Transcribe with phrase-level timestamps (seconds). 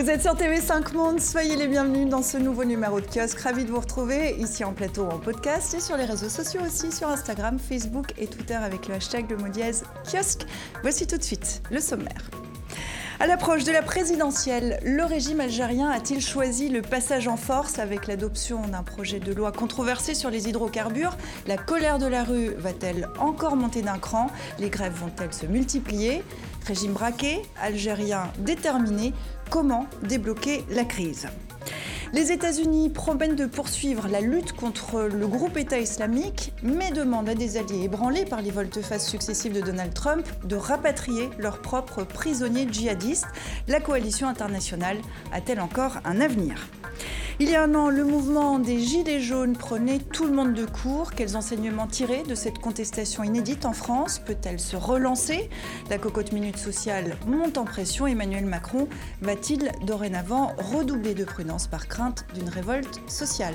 [0.00, 3.38] Vous êtes sur TV5 Monde, soyez les bienvenus dans ce nouveau numéro de kiosque.
[3.40, 6.90] Ravi de vous retrouver ici en plateau en podcast et sur les réseaux sociaux aussi,
[6.90, 9.48] sur Instagram, Facebook et Twitter avec le hashtag de mot
[10.10, 10.46] kiosque.
[10.80, 12.30] Voici tout de suite le sommaire.
[13.18, 18.06] À l'approche de la présidentielle, le régime algérien a-t-il choisi le passage en force avec
[18.06, 21.18] l'adoption d'un projet de loi controversé sur les hydrocarbures?
[21.46, 24.28] La colère de la rue va-t-elle encore monter d'un cran?
[24.58, 26.24] Les grèves vont-elles se multiplier?
[26.66, 29.12] Régime braqué, algérien déterminé,
[29.50, 31.28] comment débloquer la crise
[32.12, 37.36] les États-Unis promettent de poursuivre la lutte contre le groupe État islamique, mais demandent à
[37.36, 42.66] des alliés ébranlés par les volte-face successives de Donald Trump de rapatrier leurs propres prisonniers
[42.68, 43.28] djihadistes.
[43.68, 44.98] La coalition internationale
[45.32, 46.56] a-t-elle encore un avenir?
[47.42, 50.66] Il y a un an, le mouvement des Gilets jaunes prenait tout le monde de
[50.66, 51.12] court.
[51.12, 55.48] Quels enseignements tirer de cette contestation inédite en France Peut-elle se relancer
[55.88, 58.06] La cocotte minute sociale monte en pression.
[58.06, 58.88] Emmanuel Macron
[59.22, 63.54] va-t-il dorénavant redoubler de prudence par crainte d'une révolte sociale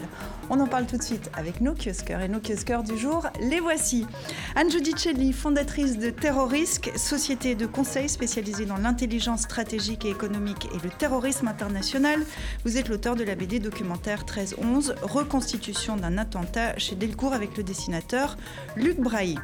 [0.49, 3.27] On en parle tout de suite avec nos kiosqueurs et nos kiosqueurs du jour.
[3.39, 4.07] Les voici.
[4.55, 10.83] Anne Giudicelli, fondatrice de Terrorisque, société de conseil spécialisée dans l'intelligence stratégique et économique et
[10.83, 12.25] le terrorisme international.
[12.63, 17.57] Vous êtes l'auteur de la BD de documentaire 13-11, reconstitution d'un attentat chez Delcourt avec
[17.57, 18.37] le dessinateur
[18.77, 19.37] Luc Braille.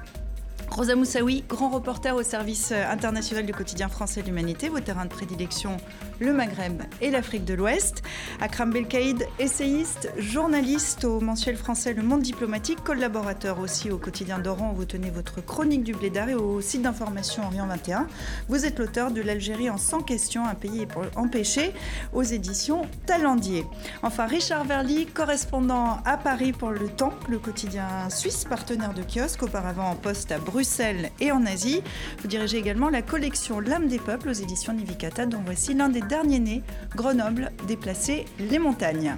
[0.72, 5.76] Rosa Moussaoui, grand reporter au service international du quotidien français L'Humanité, vos terrains de prédilection,
[6.22, 8.04] le Maghreb et l'Afrique de l'Ouest.
[8.40, 14.72] Akram Belkaïd, essayiste, journaliste au mensuel français Le Monde Diplomatique, collaborateur aussi au quotidien d'Oran
[14.72, 18.08] où vous tenez votre chronique du Blédard et au site d'information Orient 21.
[18.48, 21.74] Vous êtes l'auteur de L'Algérie en 100 questions, un pays empêché
[22.14, 23.66] aux éditions Talendier.
[24.04, 29.44] Enfin, Richard Verly, correspondant à Paris pour Le Temps, le quotidien suisse, partenaire de kiosque,
[29.44, 31.82] auparavant en poste à Bruxelles Bruxelles et en Asie.
[32.20, 36.02] Vous dirigez également la collection L'âme des peuples aux éditions Nivikata, dont voici l'un des
[36.02, 36.62] derniers nés,
[36.96, 39.16] Grenoble, déplacé les montagnes.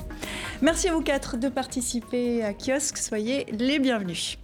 [0.61, 4.37] Merci à vous quatre de participer à Kiosque, soyez les bienvenus.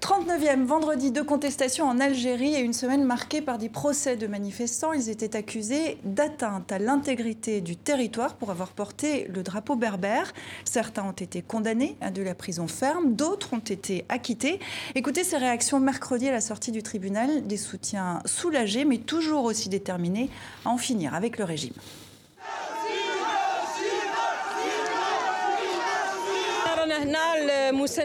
[0.00, 4.92] 39e vendredi de contestation en Algérie et une semaine marquée par des procès de manifestants.
[4.92, 10.32] Ils étaient accusés d'atteinte à l'intégrité du territoire pour avoir porté le drapeau berbère.
[10.64, 14.60] Certains ont été condamnés à de la prison ferme, d'autres ont été acquittés.
[14.94, 19.68] Écoutez ces réactions mercredi à la sortie du tribunal, des soutiens soulagés mais toujours aussi
[19.68, 20.30] déterminés
[20.64, 21.74] à en finir avec le régime.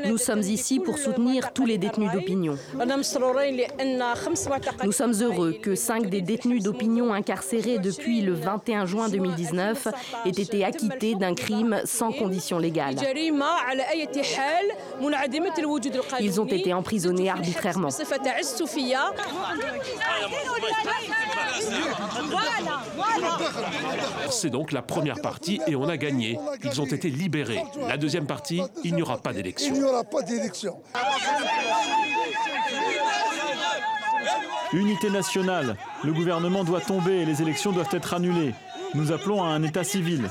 [0.06, 2.58] Nous sommes ici pour soutenir tous les détenus d'opinion.
[4.84, 9.88] Nous sommes heureux que cinq des détenus d'opinion incarcérés depuis le 21 juin 2019
[10.26, 12.96] aient été acquittés d'un crime sans condition légale.
[16.20, 17.90] Ils ont été emprisonnés arbitrairement.
[24.30, 26.38] C'est donc la première partie et on a gagné.
[26.64, 27.64] Ils ont été libérés.
[27.88, 29.74] La deuxième partie, il n'y aura pas d'élection.
[29.74, 30.82] Il n'y aura pas d'élection.
[34.74, 35.78] Unité nationale.
[36.04, 38.54] Le gouvernement doit tomber et les élections doivent être annulées.
[38.96, 40.30] Nous appelons à un état civil.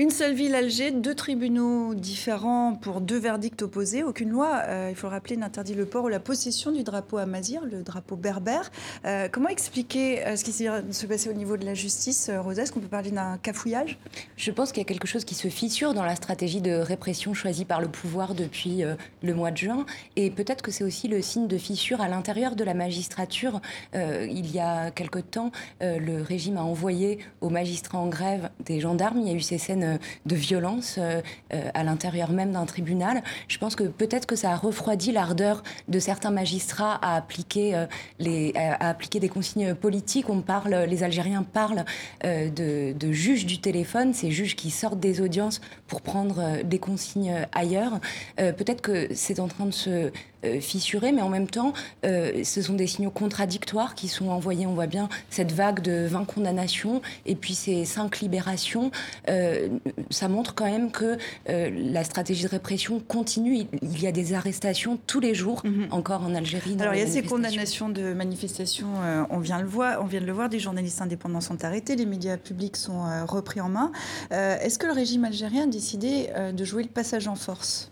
[0.00, 4.04] Une seule ville, Alger, deux tribunaux différents pour deux verdicts opposés.
[4.04, 7.16] Aucune loi, euh, il faut le rappeler, n'interdit le port ou la possession du drapeau
[7.16, 8.70] amazir, le drapeau berbère.
[9.04, 12.62] Euh, comment expliquer euh, ce qui se passé au niveau de la justice, Rosa?
[12.62, 13.98] Est-ce qu'on peut parler d'un cafouillage?
[14.36, 17.34] Je pense qu'il y a quelque chose qui se fissure dans la stratégie de répression
[17.34, 18.84] choisie par le pouvoir depuis
[19.22, 19.84] le mois de juin.
[20.14, 23.60] Et peut-être que c'est aussi le signe de fissure à l'intérieur de la magistrature.
[23.94, 25.50] il y a quelque temps,
[25.80, 29.18] le régime a envoyé aux magistrats en grève des gendarmes.
[29.18, 29.87] Il y a eu ces scènes
[30.26, 31.20] de violence euh,
[31.52, 33.22] euh, à l'intérieur même d'un tribunal.
[33.48, 37.86] Je pense que peut-être que ça a refroidi l'ardeur de certains magistrats à appliquer, euh,
[38.18, 40.28] les, à appliquer des consignes politiques.
[40.28, 41.84] On parle, les Algériens parlent
[42.24, 47.46] de, de juges du téléphone, ces juges qui sortent des audiences pour prendre des consignes
[47.52, 48.00] ailleurs.
[48.36, 50.10] peut-être que c'est en train de se
[50.44, 51.72] euh, fissuré, mais en même temps,
[52.06, 54.66] euh, ce sont des signaux contradictoires qui sont envoyés.
[54.66, 58.92] On voit bien cette vague de 20 condamnations et puis ces 5 libérations.
[59.28, 59.68] Euh,
[60.10, 63.66] ça montre quand même que la stratégie de répression continue.
[63.82, 65.88] Il, y a des arrestations tous les jours, mhm.
[65.90, 66.76] encore en Algérie.
[66.78, 68.88] Alors il y a ces condamnations de manifestations,
[69.30, 72.06] on, vient le voir, on vient de le voir, des journalistes indépendants sont arrêtés, les
[72.06, 73.90] médias publics sont repris en main.
[74.30, 77.90] Est-ce que le régime algérien a décidé de jouer le passage en force?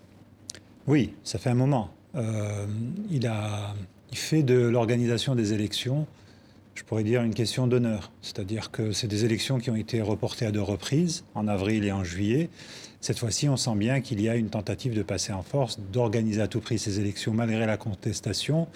[0.87, 1.89] Oui, ça fait un moment.
[2.17, 2.65] Euh,
[3.11, 3.73] il, a,
[4.13, 6.07] fait de l'organisation des élections,
[6.75, 8.11] je pourrais dire, une question d'honneur.
[8.21, 11.91] C'est-à-dire que c'est des élections qui ont été reportées à deux reprises, en avril et
[11.91, 12.49] en juillet.
[12.99, 16.41] Cette fois-ci, on sent bien qu'il y a une tentative de passer en force, d'organiser
[16.41, 18.67] à tout prix ces élections malgré la contestation.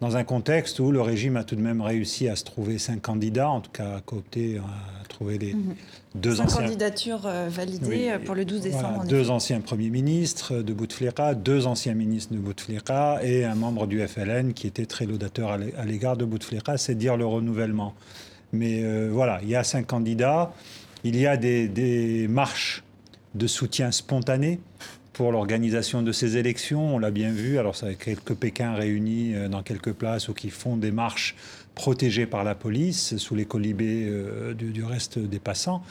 [0.00, 3.02] Dans un contexte où le régime a tout de même réussi à se trouver cinq
[3.02, 5.74] candidats, en tout cas à coopter, à trouver les Mhm.
[6.14, 6.62] deux Cinq anciens.
[6.62, 8.88] candidatures euh, validées Oui, euh, pour le 12 décembre.
[8.94, 13.86] Voilà, deux anciens premiers ministres de Bouteflika, deux anciens ministres de Bouteflika et un membre
[13.86, 17.26] du FLN qui était très laudateur à l'é- à l'égard de Bouteflika, c'est dire le
[17.26, 17.94] renouvellement.
[18.54, 20.54] Mais euh, voilà, il y a cinq candidats,
[21.04, 22.82] il y a des, des marches
[23.34, 24.60] de soutien spontané
[25.12, 26.94] pour l'organisation de ces élections.
[26.94, 30.50] On l'a bien vu, alors ça quelques Pékins réunis euh, dans quelques places ou qui
[30.50, 31.34] font des marches
[31.74, 35.82] protégées par la police sous les colibés euh, du, du reste des passants.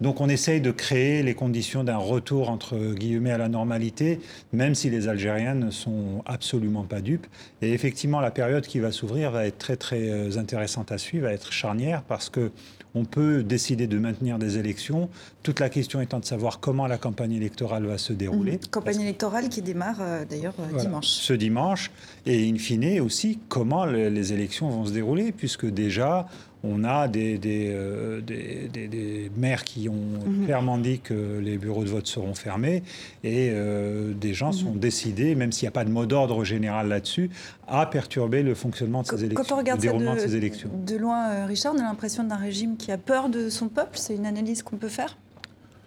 [0.00, 4.20] Donc on essaye de créer les conditions d'un retour entre guillemets à la normalité,
[4.52, 7.26] même si les Algériens ne sont absolument pas dupes.
[7.62, 11.26] Et effectivement, la période qui va s'ouvrir va être très très euh, intéressante à suivre,
[11.26, 12.50] va être charnière parce que
[12.96, 15.10] on peut décider de maintenir des élections.
[15.42, 18.52] Toute la question étant de savoir comment la campagne électorale va se dérouler.
[18.52, 18.58] Mhm.
[18.70, 21.06] Campagne électorale qui démarre euh, d'ailleurs euh, Voilà, dimanche.
[21.06, 21.90] Ce dimanche.
[22.24, 26.26] Et in fine aussi, comment le- les élections vont se dérouler, puisque déjà,
[26.68, 29.94] on a des, des, euh, des- des- des maires qui ont
[30.26, 30.44] Mhm.
[30.46, 32.82] clairement dit que les bureaux de vote seront fermés,
[33.24, 34.78] et euh, des gens sont Mhm.
[34.80, 37.30] décidés, même s'il n'y a pas de mot d'ordre général là-dessus,
[37.68, 40.26] à perturber le fonctionnement de ces élections, Quand on regarde le ça déroulement de, de,
[40.26, 40.70] ces élections.
[40.86, 43.92] de loin, euh, Richard, on a l'impression d'un régime qui a peur de son peuple?
[43.98, 45.16] C'est une analyse qu'on peut faire?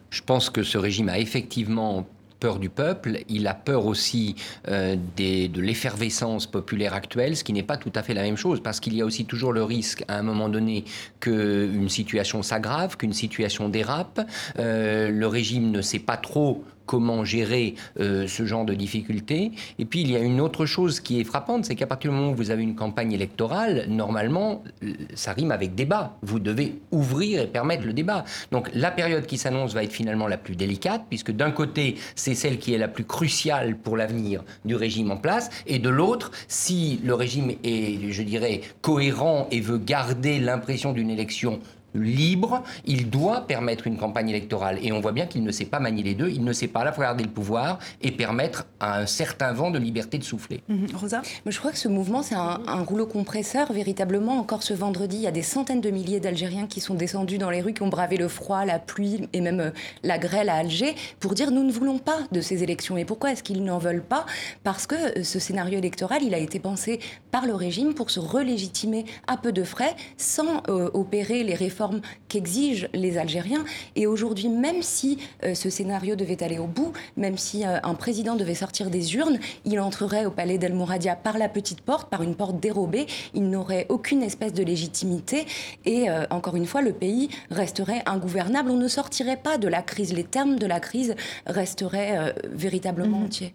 [0.09, 2.05] Je pense que ce régime a effectivement
[2.39, 4.35] peur du peuple, il a peur aussi
[4.67, 8.61] euh, de l'effervescence populaire actuelle, ce qui n'est pas tout à fait la même chose,
[8.61, 10.85] parce qu'il y a aussi toujours le risque, à un moment donné,
[11.19, 14.21] qu'une situation s'aggrave, qu'une situation dérape.
[14.57, 19.51] Euh, le régime ne sait pas trop comment gérer euh, ce genre de difficultés.
[19.77, 22.17] Et puis, il y a une autre chose qui est frappante, c'est qu'à partir du
[22.17, 26.17] moment où vous avez une campagne électorale, normalement, euh, ça rime avec débat.
[26.23, 28.25] Vous devez ouvrir et permettre le débat.
[28.51, 32.33] Donc, la période qui s'annonce va être finalement la plus délicate, puisque d'un côté, c'est
[32.33, 36.31] celle qui est la plus cruciale pour l'avenir du régime en place, et de l'autre,
[36.47, 41.59] si le régime est, je dirais, cohérent et veut garder l'impression d'une élection
[41.93, 44.79] libre, il doit permettre une campagne électorale.
[44.81, 46.81] Et on voit bien qu'il ne sait pas manier les deux, il ne sait pas
[46.81, 50.23] à la fois garder le pouvoir et permettre à un certain vent de liberté de
[50.23, 50.61] souffler.
[50.67, 50.87] Mhm.
[50.95, 51.21] Rosa?
[51.45, 53.71] Mais je crois que ce mouvement, c'est un, un rouleau compresseur.
[53.73, 57.37] Véritablement, encore ce vendredi, il y a des centaines de milliers d'Algériens qui sont descendus
[57.37, 59.71] dans les rues, qui ont bravé le froid, la pluie et même euh,
[60.03, 62.97] la grêle à Alger pour dire nous ne voulons pas de ces élections.
[62.97, 64.25] Et pourquoi est-ce qu'ils n'en veulent pas?
[64.63, 66.99] Parce que euh, ce scénario électoral, il a été pensé
[67.31, 71.78] par le régime pour se relégitimer à peu de frais, sans euh, opérer les réformes
[72.27, 73.63] qu'exigent les Algériens.
[73.95, 77.95] Et aujourd'hui, même si euh, ce scénario devait aller au bout, même si euh, un
[77.95, 82.09] président devait sortir des urnes, il entrerait au palais d'El Mouradia par la petite porte,
[82.09, 83.07] par une porte dérobée.
[83.33, 85.45] Il n'aurait aucune espèce de légitimité.
[85.85, 88.71] Et euh, encore une fois, le pays resterait ingouvernable.
[88.71, 90.13] On ne sortirait pas de la crise.
[90.13, 91.15] Les termes de la crise
[91.45, 93.25] resteraient véritablement Mhm.
[93.25, 93.53] entiers.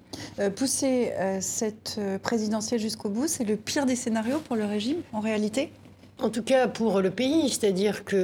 [0.57, 5.71] Pousser cette présidentielle jusqu'au bout, c'est le pire des scénarios pour le régime, en réalité?
[6.23, 8.19] En tout cas, pour le pays, c'est-à-dire qu'il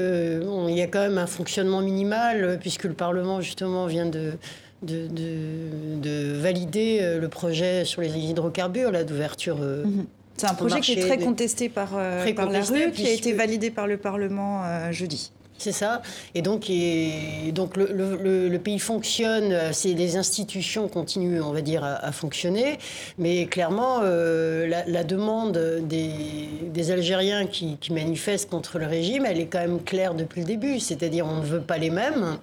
[0.70, 4.32] y a quand même un fonctionnement minimal, euh, puisque le Parlement, justement, vient de,
[4.82, 9.58] de, de- de valider euh, le projet sur les hydrocarbures, là, d'ouverture.
[9.60, 9.84] euh,
[10.36, 13.70] C'est un projet qui est très contesté par, euh, la rue, qui a été validé
[13.70, 15.32] par le Parlement euh, jeudi.
[15.60, 16.00] C'est ça.
[16.34, 16.70] Et donc,
[17.52, 22.78] donc le, pays fonctionne, les institutions continuent, on va dire, à, fonctionner.
[23.18, 29.58] Mais clairement, euh, la, demande des, Algériens qui, manifestent contre le régime, elle est quand
[29.58, 30.80] même claire depuis le début.
[30.80, 32.38] C'est-à-dire, on ne veut pas les mêmes.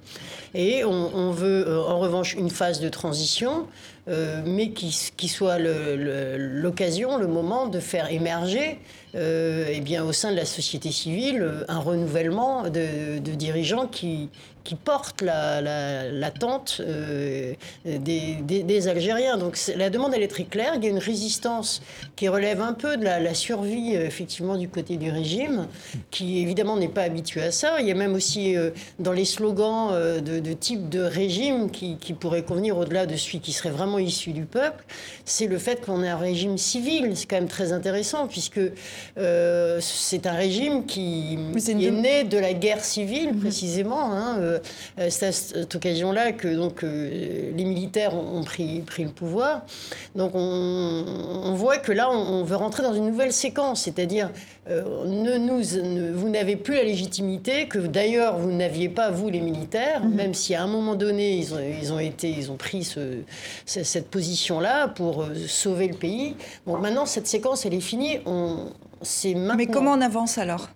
[0.53, 3.65] Et on, veut, euh, en revanche, une phase de transition.
[4.07, 8.77] euh, mais qui, soit l'occasion, le, moment de faire émerger
[9.17, 14.29] euh, eh bien, au sein de la société civile un renouvellement de dirigeants qui,
[14.67, 17.53] qui portent la- la- l'attente euh,
[17.85, 19.37] des, des- des Algériens.
[19.37, 20.73] Donc la demande, elle est très claire.
[20.75, 21.81] Il y a une résistance
[22.17, 25.67] qui relève un peu de la, la survie, euh, effectivement, du côté du régime,
[26.11, 27.79] qui évidemment n'est pas habitué à ça.
[27.79, 31.71] Il y a même aussi euh, dans les slogans euh, de, de type de régime
[31.71, 34.83] qui, qui pourrait convenir au-delà de celui qui serait vraiment issu du peuple,
[35.23, 37.13] c'est le fait qu'on ait un régime civil.
[37.15, 38.59] C'est quand même très intéressant, puisque
[39.17, 41.37] euh, c'est un régime qui,
[41.71, 44.11] une est né de la guerre civile, précisément.
[44.11, 44.56] hein.
[44.99, 49.61] Euh, C'est à cette occasion-là que donc, euh, les militaires ont, pris, pris le pouvoir.
[50.15, 51.05] Donc on,
[51.45, 54.31] on voit que là, on, on veut rentrer dans une nouvelle séquence, c'est-à-dire
[54.69, 59.29] euh, ne nous, ne- vous n'avez plus la légitimité que d'ailleurs vous n'aviez pas vous
[59.29, 62.57] les militaires, même si à un moment donné ils ont, ils ont été, ils ont
[62.57, 63.19] pris ce-
[63.65, 66.35] ce- cette position-là pour sauver le pays.
[66.65, 68.19] Bon, maintenant cette séquence elle est finie.
[68.25, 68.67] On,
[69.01, 69.55] c'est maintenant.
[69.55, 70.69] Mais comment on avance alors?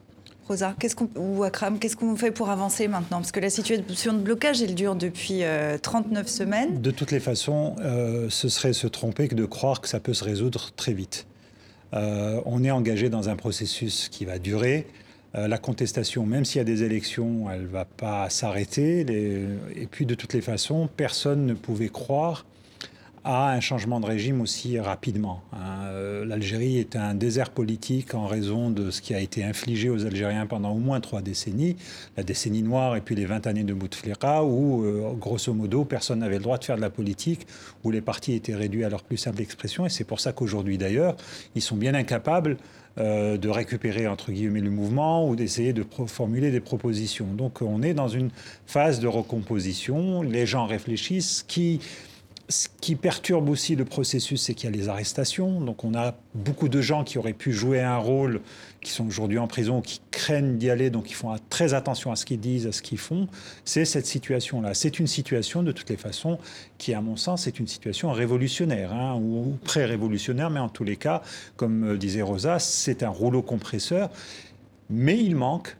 [0.51, 3.20] Rosa, qu'est-ce ou Akram, qu'est-ce qu'on fait pour avancer maintenant?
[3.20, 6.81] Parce que la situation de blocage, elle dure depuis euh, 39 semaines.
[6.81, 10.13] De toutes les façons, euh, ce serait se tromper que de croire que ça peut
[10.13, 11.25] se résoudre très vite.
[11.93, 14.88] on est engagé dans un processus qui va durer.
[15.34, 19.05] la contestation, même s'il y a des élections, elle ne va pas s'arrêter.
[19.75, 22.46] Et puis, de toutes les façons, personne ne pouvait croire
[23.23, 25.41] à un changement de régime aussi rapidement.
[25.53, 25.85] Hein.
[25.85, 30.05] Euh, L'Algérie est un désert politique en raison de ce qui a été infligé aux
[30.05, 31.75] Algériens pendant au moins trois décennies,
[32.17, 36.19] la décennie noire et puis les 20 années de Bouteflika, où, euh, grosso modo, personne
[36.19, 37.45] n'avait le droit de faire de la politique,
[37.83, 39.85] où les partis étaient réduits à leur plus simple expression.
[39.85, 41.15] Et c'est pour ça qu'aujourd'hui, d'ailleurs,
[41.55, 42.57] ils sont bien incapables
[42.97, 47.27] euh, de récupérer entre guillemets le mouvement ou d'essayer de formuler des propositions.
[47.33, 48.31] Donc on est dans une
[48.65, 50.21] phase de recomposition.
[50.21, 51.45] Les gens réfléchissent.
[51.47, 51.79] Qui
[52.51, 55.62] ce qui perturbe aussi le processus, c'est qu'il y a les arrestations.
[55.62, 58.41] Donc on a beaucoup de gens qui auraient pu jouer un rôle,
[58.81, 62.15] qui sont aujourd'hui en prison, qui craignent d'y aller, donc ils font très attention à
[62.15, 63.27] ce qu'ils disent, à ce qu'ils font.
[63.63, 64.74] C'est cette situation-là.
[64.74, 66.39] C'est une situation, de toutes les façons,
[66.77, 70.98] qui, à mon sens, est une situation révolutionnaire, hein, ou pré-révolutionnaire, mais en tous les
[70.98, 71.22] cas,
[71.55, 74.10] comme disait Rosa, c'est un rouleau compresseur.
[74.89, 75.77] Mais il manque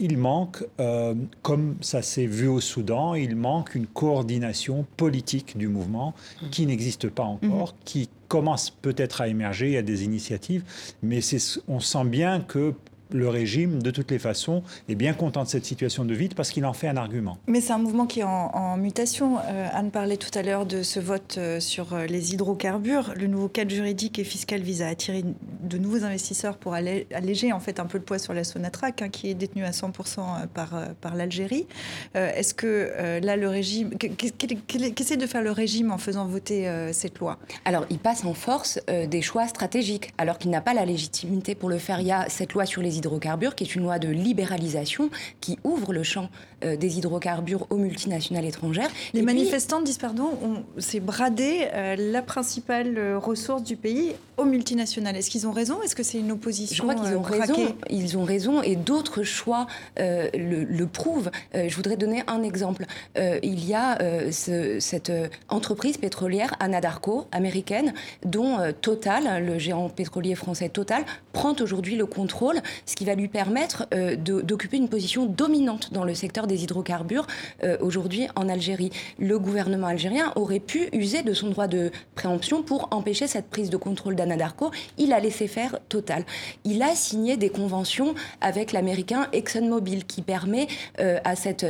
[0.00, 5.68] il manque, euh, comme ça s'est vu au Soudan, il manque une coordination politique du
[5.68, 6.14] mouvement
[6.50, 7.78] qui n'existe pas encore, mhm.
[7.84, 10.64] qui commence peut-être à émerger, il y a des initiatives,
[11.02, 11.20] mais
[11.68, 12.74] on sent bien que
[13.12, 16.50] le régime, de toutes les façons, est bien content de cette situation de vide parce
[16.50, 17.38] qu'il en fait un argument.
[17.46, 19.38] Mais c'est un mouvement qui est en, mutation.
[19.38, 23.12] Euh, Anne parlait tout à l'heure de ce vote euh, sur euh, les hydrocarbures.
[23.16, 25.24] Le nouveau cadre juridique et fiscal vise à attirer
[25.62, 29.08] de nouveaux investisseurs pour alléger en fait un peu le poids sur la Sonatrach, hein,
[29.08, 31.66] qui est détenue à 100% par, par l'Algérie.
[32.14, 33.90] Est-ce que là, le régime...
[33.96, 37.38] Qu'essaie de faire le régime en faisant voter cette loi?
[37.64, 41.68] Alors, il passe en force des choix stratégiques, alors qu'il n'a pas la légitimité pour
[41.68, 42.00] le faire.
[42.00, 45.58] Il y a cette loi sur les hydrocarbures, qui est une loi de libéralisation qui
[45.64, 46.28] ouvre le champ
[46.62, 48.90] euh, des hydrocarbures aux multinationales étrangères.
[49.14, 50.30] Les manifestants disent, pardon,
[50.76, 55.16] c'est brader euh, la principale euh, ressource du pays aux multinationales.
[55.16, 57.74] Est-ce qu'ils ont raison Est-ce que c'est une opposition Je crois qu'ils ont raison.
[57.88, 59.66] Ils ont raison et d'autres choix
[59.96, 61.30] le, prouvent.
[61.54, 62.86] je voudrais donner un exemple.
[63.16, 63.98] il y a
[64.30, 65.12] cette
[65.48, 67.92] entreprise pétrolière Anadarko américaine
[68.24, 72.60] dont Total, le géant pétrolier français Total, prend aujourd'hui le contrôle
[72.90, 77.26] ce qui va lui permettre euh, d'occuper une position dominante dans le secteur des hydrocarbures
[77.62, 78.90] euh, aujourd'hui en Algérie.
[79.20, 83.70] Le gouvernement algérien aurait pu user de son droit de préemption pour empêcher cette prise
[83.70, 84.72] de contrôle d'Anadarko.
[84.98, 86.24] Il a laissé faire Total.
[86.64, 90.66] Il a signé des conventions avec l'américain ExxonMobil qui permet
[90.98, 91.64] euh, à cette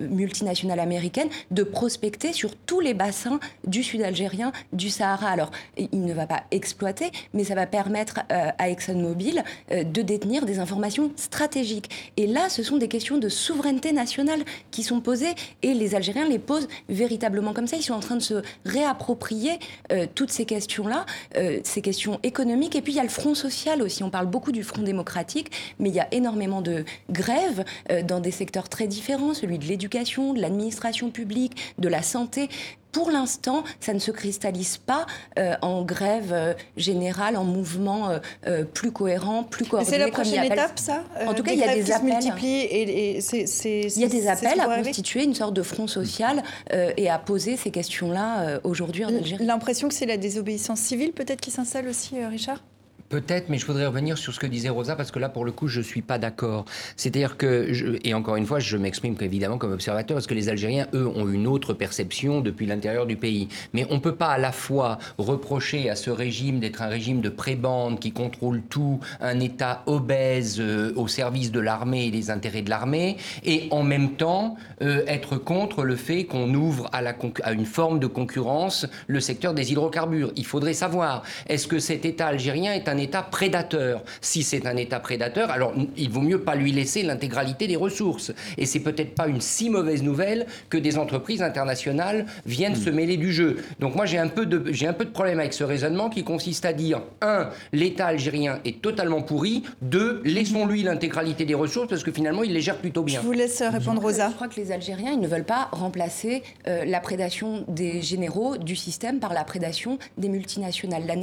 [0.00, 5.28] multinationale américaine de prospecter sur tous les bassins du sud algérien, du Sahara.
[5.28, 10.58] Alors, il ne va pas exploiter, mais ça va permettre à ExxonMobil de détenir des
[10.64, 11.90] informations stratégiques.
[12.16, 16.26] Et là, ce sont des questions de souveraineté nationale qui sont posées et les Algériens
[16.26, 17.76] les posent véritablement comme ça.
[17.76, 19.58] Ils sont en train de se réapproprier
[19.92, 21.04] euh, toutes ces questions-là,
[21.36, 22.76] euh, ces questions économiques.
[22.76, 24.02] Et puis il y a le front social aussi.
[24.02, 28.20] On parle beaucoup du front démocratique, mais il y a énormément de grèves euh, dans
[28.20, 32.48] des secteurs très différents, celui de l'éducation, de l'administration publique, de la santé
[32.94, 35.04] pour l'instant, ça ne se cristallise pas
[35.38, 38.08] euh, en grève euh, générale, en mouvement
[38.46, 39.90] euh, plus cohérent, plus coordonné.
[39.90, 42.14] C'est la prochaine étape, ça En tout cas, il y a des appels.
[42.44, 47.18] Et, il y a des appels à constituer une sorte de front social et à
[47.18, 49.44] poser ces questions-là aujourd'hui en Algérie.
[49.44, 52.62] L'impression que c'est la désobéissance civile, peut-être, qui s'installe aussi, Richard?
[53.10, 55.52] Peut-être, mais je voudrais revenir sur ce que disait Rosa, parce que là, pour le
[55.52, 56.64] coup, je ne suis pas d'accord.
[56.96, 60.86] C'est-à-dire que, et encore une fois, je m'exprime évidemment comme observateur, parce que les Algériens,
[60.94, 63.48] eux, ont une autre perception depuis l'intérieur du pays.
[63.72, 67.20] Mais on ne peut pas à la fois reprocher à ce régime d'être un régime
[67.20, 72.30] de prébande qui contrôle tout, un État obèse euh, au service de l'armée et des
[72.30, 77.02] intérêts de l'armée, et en même temps euh, être contre le fait qu'on ouvre à,
[77.42, 80.32] à une forme de concurrence le secteur des hydrocarbures.
[80.36, 84.02] Il faudrait savoir, est-ce que cet État algérien est un État prédateur.
[84.20, 88.32] Si c'est un État prédateur, alors il vaut mieux pas lui laisser l'intégralité des ressources.
[88.58, 93.16] Et c'est peut-être pas une si mauvaise nouvelle que des entreprises internationales viennent se mêler
[93.16, 93.56] du jeu.
[93.80, 96.24] Donc moi j'ai un peu de j'ai un peu de problème avec ce raisonnement qui
[96.24, 99.62] consiste à dire un, l'État algérien est totalement pourri.
[99.82, 103.20] Deux, laissons-lui l'intégralité des ressources parce que finalement il les gère plutôt bien.
[103.20, 104.30] Je vous laisse répondre Rosa.
[104.30, 108.56] Je crois que les Algériens ils ne veulent pas remplacer euh, la prédation des généraux
[108.56, 111.04] du système par la prédation des multinationales.
[111.06, 111.14] La,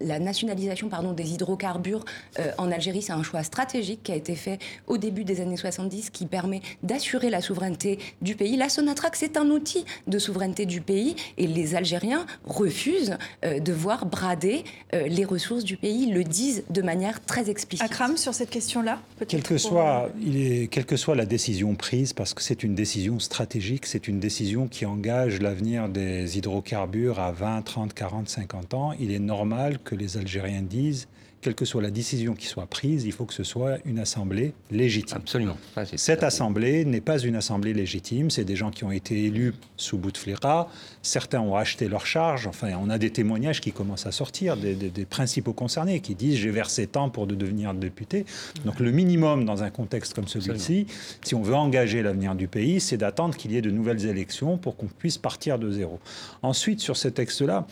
[0.00, 2.04] la nationalisation pardon des hydrocarbures
[2.38, 5.56] euh, en Algérie, c'est un choix stratégique qui a été fait au début des années
[5.56, 8.56] 70 qui permet d'assurer la souveraineté du pays.
[8.56, 13.72] La Sonatrach, c'est un outil de souveraineté du pays et les Algériens refusent euh, de
[13.72, 17.84] voir brader euh, les ressources du pays, le disent de manière très explicite.
[17.84, 22.12] Akram, sur cette question-là quelle que, soit, il est, quelle que soit la décision prise,
[22.12, 27.32] parce que c'est une décision stratégique, c'est une décision qui engage l'avenir des hydrocarbures à
[27.32, 31.05] 20, 30, 40, 50 ans, il est normal que les Algériens disent
[31.40, 34.52] quelle que soit la décision qui soit prise, il faut que ce soit une assemblée
[34.70, 35.18] légitime.
[35.18, 35.56] Absolument.
[35.96, 39.98] Cette assemblée n'est pas une assemblée légitime, c'est des gens qui ont été élus sous
[39.98, 40.68] Bouteflika,
[41.02, 44.74] certains ont acheté leur charge, enfin on a des témoignages qui commencent à sortir, des,
[44.74, 48.26] des principaux concernés qui disent j'ai versé tant pour de devenir député.
[48.64, 50.86] Donc le minimum dans un contexte comme celui-ci,
[51.22, 54.58] si on veut engager l'avenir du pays, c'est d'attendre qu'il y ait de nouvelles élections
[54.58, 56.00] pour qu'on puisse partir de zéro.
[56.42, 57.66] Ensuite, sur ce texte-là,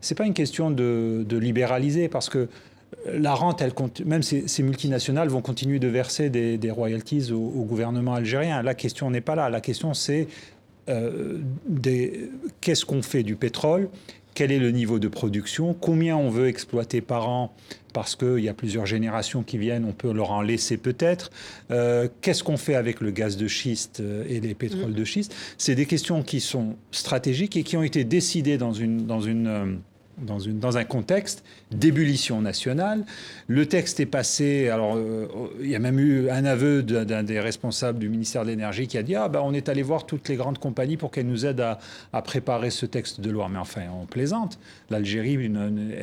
[0.00, 2.48] c'est pas une question de, libéraliser parce que
[3.06, 3.72] la rente, elle
[4.04, 8.62] même ces, multinationales vont continuer de verser des, royalties au, gouvernement algérien.
[8.62, 9.50] La question n'est pas là.
[9.50, 10.28] La question, c'est
[10.88, 11.38] euh,
[12.60, 13.88] qu'est-ce qu'on fait du pétrole?
[14.34, 17.54] Quel est le niveau de production, combien on veut exploiter par an,
[17.92, 21.30] parce qu'il y a plusieurs générations qui viennent, on peut leur en laisser peut-être.
[21.70, 25.34] Euh, qu'est-ce qu'on fait avec le gaz de schiste euh, et les pétroles de schiste?
[25.58, 29.06] C'est des questions qui sont stratégiques et qui ont été décidées dans une...
[29.06, 29.80] Dans une
[30.18, 33.04] dans, une, dans, un contexte d'ébullition nationale.
[33.48, 35.26] Le texte est passé, alors euh,
[35.60, 38.98] il y a même eu un aveu d'un des responsables du ministère de l'Énergie qui
[38.98, 41.46] a dit, ah ben on est allé voir toutes les grandes compagnies pour qu'elles nous
[41.46, 41.78] aident à,
[42.12, 43.48] à, préparer ce texte de loi.
[43.50, 44.58] Mais enfin, on plaisante.
[44.90, 45.50] L'Algérie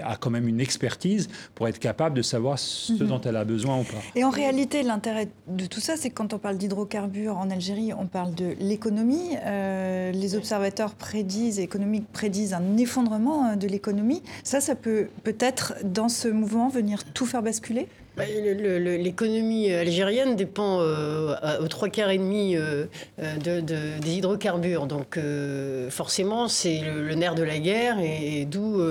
[0.03, 3.07] a quand même une expertise pour être capable de savoir ce mhm.
[3.07, 4.01] dont elle a besoin ou pas.
[4.15, 7.93] Et en réalité, l'intérêt de tout ça, c'est que quand on parle d'hydrocarbures en Algérie,
[7.93, 9.37] on parle de l'économie.
[9.45, 13.98] Euh, les observateurs prédisent, économiques prédisent un effondrement euh, de l'économie
[14.43, 17.87] ça, ça peut peut-être, dans ce mouvement, venir tout faire basculer?
[18.25, 22.85] L'économie algérienne dépend euh, aux trois quarts et demi euh,
[23.17, 24.85] de, des hydrocarbures.
[24.87, 28.81] Donc euh, forcément, c'est le, nerf de la guerre et, d'où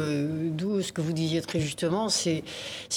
[0.51, 2.43] d'où ce que vous disiez très justement, c'est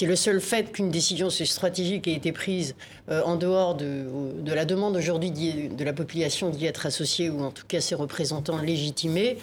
[0.02, 2.74] le seul fait qu'une décision stratégique ait été prise
[3.08, 4.04] en dehors de,
[4.40, 7.94] de la demande aujourd'hui de la population d'y être associée ou en tout cas ses
[7.94, 9.38] représentants légitimés.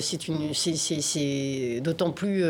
[0.00, 2.44] c'est d'autant plus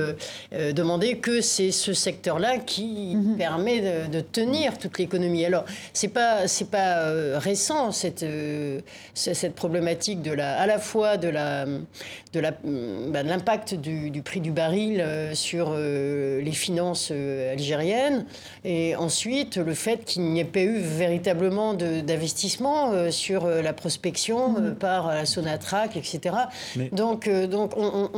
[0.52, 3.36] demandé que c'est ce secteur-là qui mhm.
[3.36, 5.44] permet permet de, tenir toute l'économie.
[5.44, 8.80] Alors, c'est pas c'est pas euh, récent cette euh,
[9.14, 14.22] cette problématique de la à la fois de la de la bah, l'impact du, du,
[14.22, 18.26] prix du baril euh, sur les finances algériennes
[18.64, 24.74] et ensuite le fait qu'il n'y ait pas eu véritablement d'investissement sur la prospection mm-hmm.
[24.74, 26.34] par la Sonatrach, etc.
[26.92, 27.72] Donc donc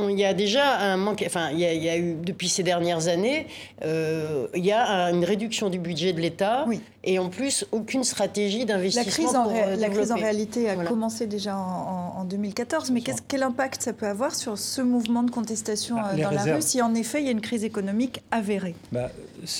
[0.09, 1.23] il y a déjà un manque.
[1.25, 3.47] Enfin, il y, y, a eu depuis ces dernières années,
[3.83, 6.65] il y a une réduction du budget de l'État
[7.03, 9.05] et en plus aucune stratégie d'investissement.
[9.05, 13.43] La crise en, euh, la crise en réalité a commencé déjà en, 2014, mais quel
[13.43, 16.81] impact ça peut avoir sur ce mouvement de contestation bah, euh, dans la rue si
[16.81, 18.75] en effet il y a une crise économique avérée?
[18.91, 19.09] Bah,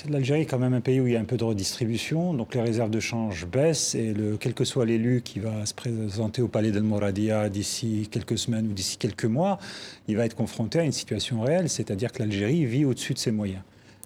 [0.10, 2.56] L'Algérie est quand même un pays où il y a un peu de redistribution, donc
[2.56, 6.42] les réserves de change baissent et le, quel que soit l'élu qui va se présenter
[6.42, 9.60] au palais d'El Moradia d'ici quelques semaines ou d'ici quelques mois,
[10.10, 13.32] il va être confronté à une situation réelle, c'est-à-dire que l'Algérie vit au-dessus de ses
[13.32, 13.62] moyens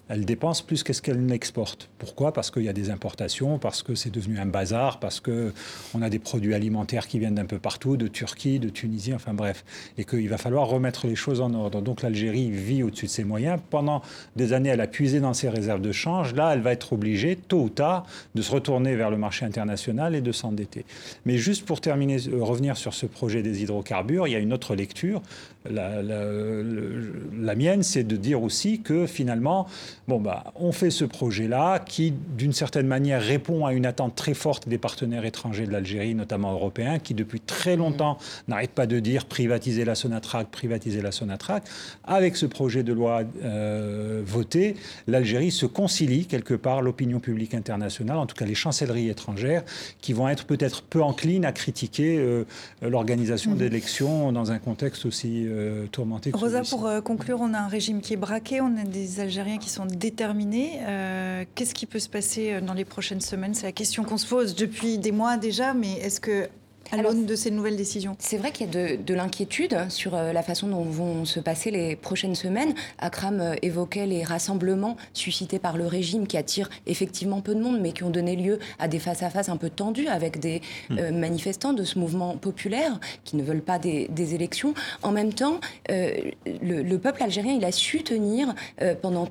[0.08, 1.88] elle dépense plus qu'est-ce qu'elle n'exporte.
[1.98, 2.32] Pourquoi?
[2.32, 6.10] Parce qu'il y a des importations, parce que c'est devenu un bazar, parce qu'on a
[6.10, 9.64] des produits alimentaires qui viennent d'un peu partout, de Turquie, de Tunisie, enfin bref,
[9.96, 11.80] et qu'il va falloir remettre les choses en ordre.
[11.80, 13.60] Donc l'Algérie vit au-dessus de ses moyens.
[13.70, 14.02] Pendant
[14.36, 16.34] des années, elle a puisé dans ses réserves de change.
[16.34, 20.14] Là, elle va être obligée, tôt ou tard, de se retourner vers le marché international
[20.14, 20.84] et de s'endetter.
[21.26, 24.52] Mais juste pour terminer, euh, revenir sur ce projet des hydrocarbures, il y a une
[24.52, 25.22] autre lecture.
[25.70, 29.68] La, la mienne, c'est de dire aussi que finalement,
[30.08, 34.34] Bon, bah, on fait ce projet-là qui, d'une certaine manière, répond à une attente très
[34.34, 38.98] forte des partenaires étrangers de l'Algérie, notamment européens, qui depuis très longtemps n'arrêtent pas de
[38.98, 41.62] dire privatiser la Sonatrach, privatiser la Sonatrach.
[42.04, 44.74] Avec ce projet de loi euh, voté,
[45.06, 49.62] l'Algérie se concilie quelque part l'opinion publique internationale, en tout cas les chancelleries étrangères,
[50.00, 52.44] qui vont être peut-être peu enclines à critiquer euh,
[52.82, 53.56] l'organisation mmh.
[53.56, 55.86] d'élections dans un contexte aussi euh,
[56.32, 59.70] Rosa, pour conclure, on a un régime qui est braqué, on a des Algériens qui
[59.70, 60.80] sont déterminé.
[60.82, 63.54] Euh, qu'est-ce qui peut se passer euh, dans les prochaines semaines?
[63.54, 66.48] C'est la question qu'on se pose depuis des mois déjà, mais est-ce que
[66.92, 70.32] à l'aune de ces nouvelles décisions C'est vrai qu'il y a de, l'inquiétude sur euh,
[70.32, 72.74] la façon dont vont se passer les prochaines semaines.
[72.98, 77.92] Akram évoquait les rassemblements suscités par le régime qui attirent effectivement peu de monde, mais
[77.92, 81.10] qui ont donné lieu à des face-à-face un peu tendus avec des hmm.
[81.18, 84.74] manifestants de ce mouvement populaire qui ne veulent pas des, élections.
[85.02, 88.54] En même temps, le, peuple algérien, il a su tenir
[89.00, 89.28] pendant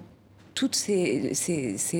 [0.53, 1.31] toutes ces,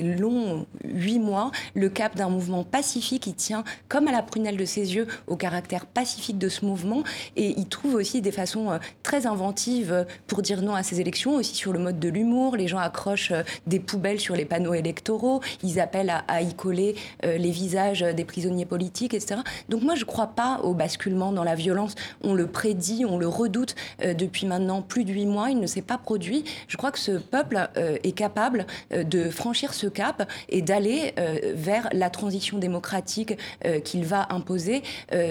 [0.02, 4.66] longs huit mois le cap d'un mouvement pacifique qui tient comme à la prunelle de
[4.66, 7.04] ses yeux au caractère pacifique de ce mouvement
[7.36, 11.00] et il trouve aussi des façons euh, très inventives euh, pour dire non à ces
[11.00, 12.56] élections, aussi sur le mode de l'humour.
[12.56, 16.96] Les gens accrochent euh, des poubelles sur les panneaux électoraux, ils appellent à, y coller
[17.24, 19.42] les visages des prisonniers politiques, etc.
[19.70, 21.96] Donc moi je ne crois pas au basculement dans la violence.
[22.24, 25.82] On le prédit, on le redoute depuis maintenant plus de huit mois, il ne s'est
[25.82, 26.44] pas produit.
[26.68, 31.14] Je crois que ce peuple est capable capable de franchir ce cap et d'aller
[31.54, 33.38] vers la transition démocratique
[33.84, 34.82] qu'il va imposer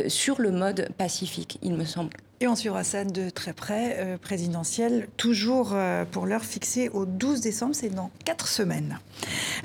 [0.06, 2.12] sur le mode pacifique, il me semble.
[2.42, 7.04] Et on suivra ça de très près, euh, présidentielle, toujours euh, pour l'heure fixée au
[7.04, 8.98] 12 décembre, c'est dans quatre semaines.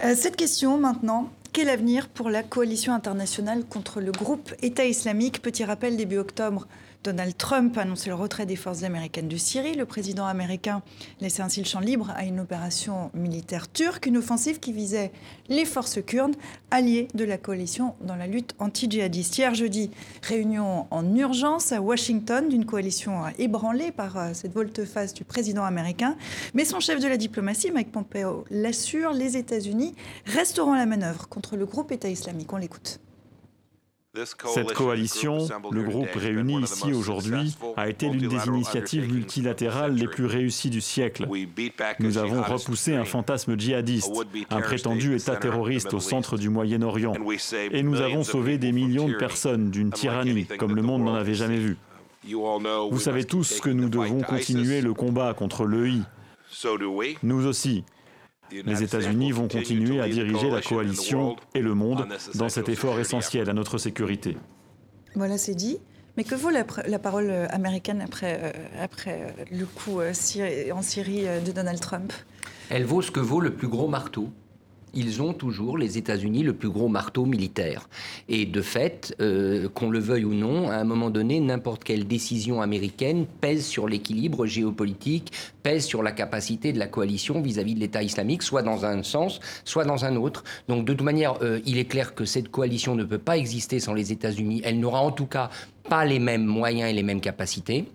[0.04, 5.42] Euh, cette question maintenant, quel avenir pour la coalition internationale contre le groupe État islamique?
[5.42, 6.68] Petit rappel, début octobre,
[7.06, 9.76] Donald Trump a annoncé le retrait des forces américaines de Syrie.
[9.76, 10.82] Le président américain
[11.22, 15.12] laissait ainsi le champ libre à une opération militaire turque, une offensive qui visait
[15.48, 16.36] les forces kurdes,
[16.72, 19.38] alliées de la coalition dans la lutte anti-djihadiste.
[19.38, 19.92] Hier jeudi,
[20.24, 26.18] réunion en urgence à Washington d'une coalition ébranlée par euh, cette volte-face du président américain.
[26.56, 29.94] Mais son chef de la diplomatie, Mike Pompeo, l'assure, les États-Unis
[30.26, 32.52] resteront à la manœuvre contre le groupe État islamique.
[32.52, 33.00] On l'écoute.
[34.54, 40.26] Cette coalition, le groupe réuni ici aujourd'hui, a été l'une des initiatives multilatérales les plus
[40.26, 41.28] réussies du siècle.
[42.00, 44.12] Nous avons repoussé un fantasme djihadiste,
[44.50, 47.14] un prétendu État terroriste au centre du Moyen-Orient,
[47.72, 51.34] et nous avons sauvé des millions de personnes d'une tyrannie comme le monde n'en avait
[51.34, 51.78] jamais vu.
[52.28, 56.02] Vous savez tous que nous devons continuer le combat contre l'EI.
[57.24, 57.84] Nous aussi.
[58.52, 63.50] Les États-Unis vont continuer à diriger la coalition et le monde dans cet effort essentiel
[63.50, 64.38] à notre sécurité.
[65.16, 65.80] Voilà, c'est dit.
[66.18, 66.64] Mais que vaut la,
[67.00, 70.00] parole euh, américaine après, euh, après euh, le coup
[70.72, 72.14] en Syrie de Donald Trump?
[72.70, 74.30] Elle vaut ce que vaut le plus gros marteau
[74.96, 77.90] ils ont toujours, les États-Unis, le plus gros marteau militaire.
[78.30, 82.08] Et de fait, euh, qu'on le veuille ou non, à un moment donné, n'importe quelle
[82.08, 85.32] décision américaine pèse sur l'équilibre géopolitique,
[85.64, 89.40] pèse sur la capacité de la coalition vis-à-vis de l'État islamique, soit dans un sens,
[89.64, 90.44] soit dans un autre.
[90.68, 93.80] Donc de toute manière, euh, il est clair que cette coalition ne peut pas exister
[93.80, 94.62] sans les États-Unis.
[94.64, 95.50] Elle n'aura en tout cas
[95.90, 97.86] pas les mêmes moyens et les mêmes capacités.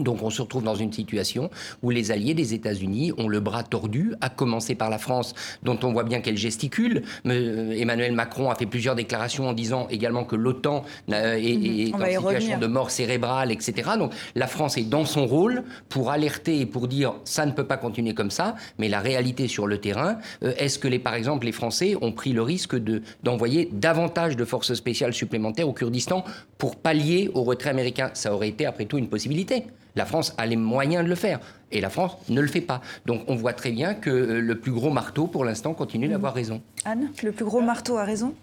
[0.00, 1.50] Donc on se retrouve dans une situation
[1.82, 5.78] où les alliés des États-Unis ont le bras tordu, à commencer par la France, dont
[5.82, 7.02] on voit bien qu'elle gesticule.
[7.26, 12.02] Euh, Emmanuel Macron a fait plusieurs déclarations en disant également que l'OTAN euh, est, mhm.
[12.02, 13.90] en situation de mort cérébrale, etc.
[13.98, 17.64] Donc la France est dans son rôle pour alerter et pour dire ça ne peut
[17.64, 18.56] pas continuer comme ça.
[18.78, 22.12] Mais la réalité sur le terrain, euh, est-ce que les, par exemple les Français ont
[22.12, 26.24] pris le risque de, d'envoyer davantage de forces spéciales supplémentaires au Kurdistan
[26.58, 28.10] pour pallier au retrait américain?
[28.14, 29.64] Ça aurait été après tout une possibilité.
[29.96, 31.40] La France a les moyens de le faire.
[31.70, 32.80] Et la France ne le fait pas.
[33.06, 36.34] Donc on voit très bien que euh, le plus gros marteau, pour l'instant, continue d'avoir
[36.34, 36.62] raison.
[36.84, 38.34] Anne, le plus gros marteau a raison?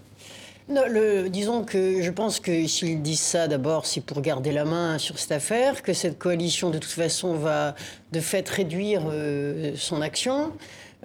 [0.68, 4.66] Non, le, disons que je pense que s'ils disent ça, d'abord, c'est pour garder la
[4.66, 7.76] main sur cette affaire, que cette coalition, de toute façon, va
[8.12, 10.52] de fait réduire euh, son action.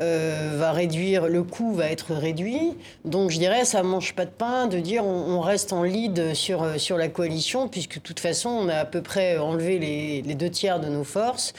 [0.02, 2.74] Euh, va réduire, le coût va être réduit.
[3.04, 6.62] Donc je dirais, ça mange pas de pain de dire on, reste en lead sur,
[6.62, 10.22] euh, sur la coalition, puisque de toute façon, on a à peu près enlevé les,
[10.22, 11.52] les deux tiers de nos forces.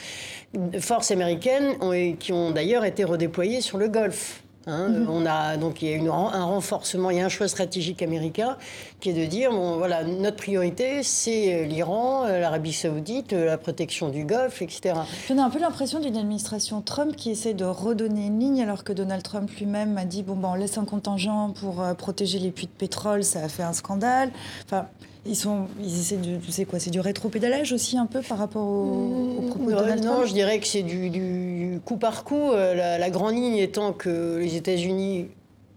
[0.80, 1.76] Forces américaines
[2.18, 4.42] qui ont d'ailleurs été redéployées sur le Golfe.
[4.66, 5.10] Hein, mhm.
[5.10, 8.56] On a donc il y a un renforcement, il y a un choix stratégique américain
[9.00, 13.46] qui est de dire bon voilà notre priorité c'est euh, l'Iran, euh, l'Arabie Saoudite, euh,
[13.46, 14.94] la protection du Golfe, etc.
[15.30, 18.84] On a un peu l'impression d'une administration Trump qui essaie de redonner une ligne alors
[18.84, 22.52] que Donald Trump lui-même a dit bon ben on laisse un contingent pour protéger les
[22.52, 24.30] puits de pétrole, ça a fait un scandale.
[24.64, 24.86] Enfin
[25.26, 28.66] ils, sont, ils essaient de, tu quoi, c'est du rétro-pédalage aussi un peu par rapport
[28.66, 32.52] au, au propos de Donald Non, je dirais que c'est du, du, coup par coup.
[32.52, 35.28] La, la grande ligne étant que les États-Unis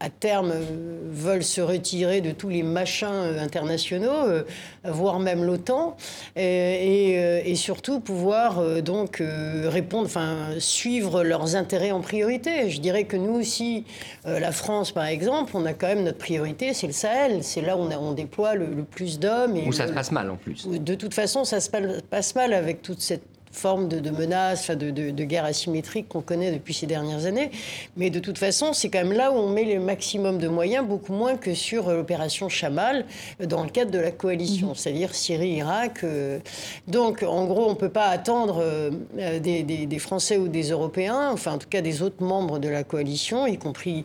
[0.06, 0.64] à terme euh,
[1.10, 4.44] veulent se retirer de tous les machins euh, internationaux, euh,
[4.84, 5.98] voire même l'OTAN,
[6.36, 12.70] et, surtout pouvoir donc répondre, enfin suivre leurs intérêts en priorité.
[12.70, 13.86] Je dirais que nous aussi,
[14.26, 17.78] la France par exemple, on a quand même notre priorité, c'est le Sahel, c'est là
[17.78, 19.58] où on, on déploie le, plus d'hommes.
[19.66, 20.68] Où ça se passe mal en plus.
[20.68, 21.70] De toute façon, ça se
[22.10, 26.52] passe mal avec toute cette forme de, de menace, de, de, guerre asymétrique qu'on connaît
[26.52, 27.52] depuis ces dernières années.
[27.98, 30.86] Mais de toute façon, c'est quand même là où on met le maximum de moyens,
[30.86, 33.06] beaucoup moins que sur euh, l'opération Chamal
[33.42, 34.76] euh, dans le cadre de la coalition, mhm.
[34.76, 36.04] c'est-à-dire Syrie, Irak.
[36.04, 36.40] Euh.
[36.88, 38.64] Donc, en gros, on ne peut pas attendre
[39.16, 42.84] des, des, Français ou des Européens, enfin en tout cas des autres membres de la
[42.84, 44.04] coalition, y compris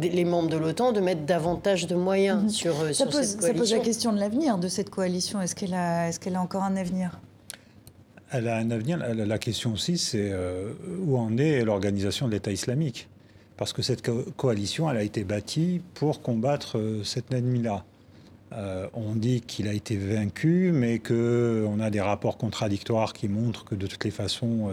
[0.00, 2.48] les membres de l'OTAN de mettre davantage de moyens mhm.
[2.50, 3.40] sur, ça pose, cette coalition.
[3.40, 5.40] Ça pose la question de l'avenir de cette coalition.
[5.40, 7.18] Est-ce qu'elle a, est qu'elle a encore un avenir?
[8.30, 8.98] Elle a un avenir.
[8.98, 13.08] La question aussi, c'est euh, où en est l'organisation de l'État islamique?
[13.56, 17.84] Parce que cette coalition, elle a été bâtie pour combattre euh, cet ennemi-là.
[18.52, 23.64] Euh, on dit qu'il a été vaincu, mais qu'on a des rapports contradictoires qui montrent
[23.64, 24.72] que de toutes les façons,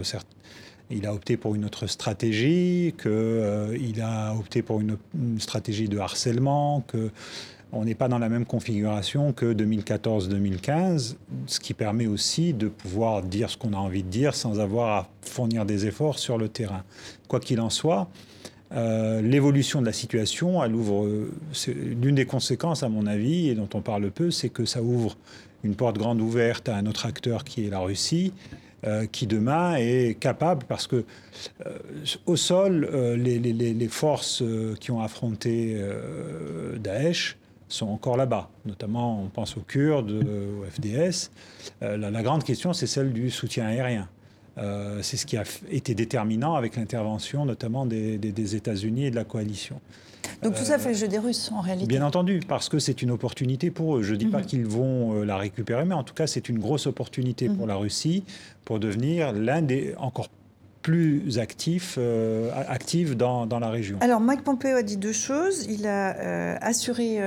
[0.90, 5.98] il a opté pour une autre stratégie, qu'il a opté pour une, une, stratégie de
[5.98, 7.10] harcèlement, que
[7.72, 13.22] on n'est pas dans la même configuration que 2014-2015, ce qui permet aussi de pouvoir
[13.22, 16.48] dire ce qu'on a envie de dire sans avoir à fournir des efforts sur le
[16.48, 16.82] terrain.
[17.28, 18.08] Quoi qu'il en soit,
[18.70, 21.08] l'évolution de la situation, elle ouvre,
[21.68, 25.16] l'une des conséquences à mon avis, et dont on parle peu, c'est que ça ouvre
[25.64, 28.32] une porte grande ouverte à un autre acteur qui est la Russie,
[28.86, 31.04] euh, qui demain est capable, parce que
[31.66, 31.78] euh,
[32.26, 34.42] au sol, euh, les, forces
[34.78, 35.76] qui ont affronté
[36.78, 37.36] Daesh
[37.68, 38.50] sont encore là-bas.
[38.66, 41.30] Notamment, on pense aux Kurdes, au FDS.
[41.80, 44.08] La, grande question, c'est celle du soutien aérien.
[45.02, 49.80] c'est ce qui a été déterminant avec l'intervention notamment des États-Unis et de la coalition.
[50.42, 53.02] Donc tout ça fait le jeu des Russes en réalité Bien entendu, parce que c'est
[53.02, 54.02] une opportunité pour eux.
[54.02, 54.46] Je ne dis pas mhm.
[54.46, 57.68] qu'ils vont euh, la récupérer, mais en tout cas c'est une grosse opportunité pour mhm.
[57.68, 58.24] la Russie
[58.64, 60.28] pour devenir l'un des encore
[60.88, 62.50] plus actifs, euh,
[63.14, 63.98] dans, dans, la région.
[64.00, 65.66] Alors Mike Pompeo a dit deux choses.
[65.68, 67.18] Il a euh, assuré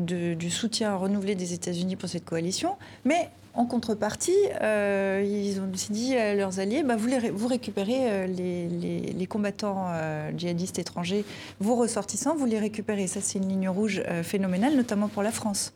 [0.00, 5.90] du soutien renouvelé des États-Unis pour cette coalition, mais en contrepartie, euh, ils ont aussi
[5.90, 11.24] dit à leurs alliés, bah, vous, récupérez euh, les, combattants euh, djihadistes étrangers,
[11.58, 13.06] vos ressortissants, vous les récupérez.
[13.06, 15.72] Ça, c'est une ligne rouge phénoménale, notamment pour la France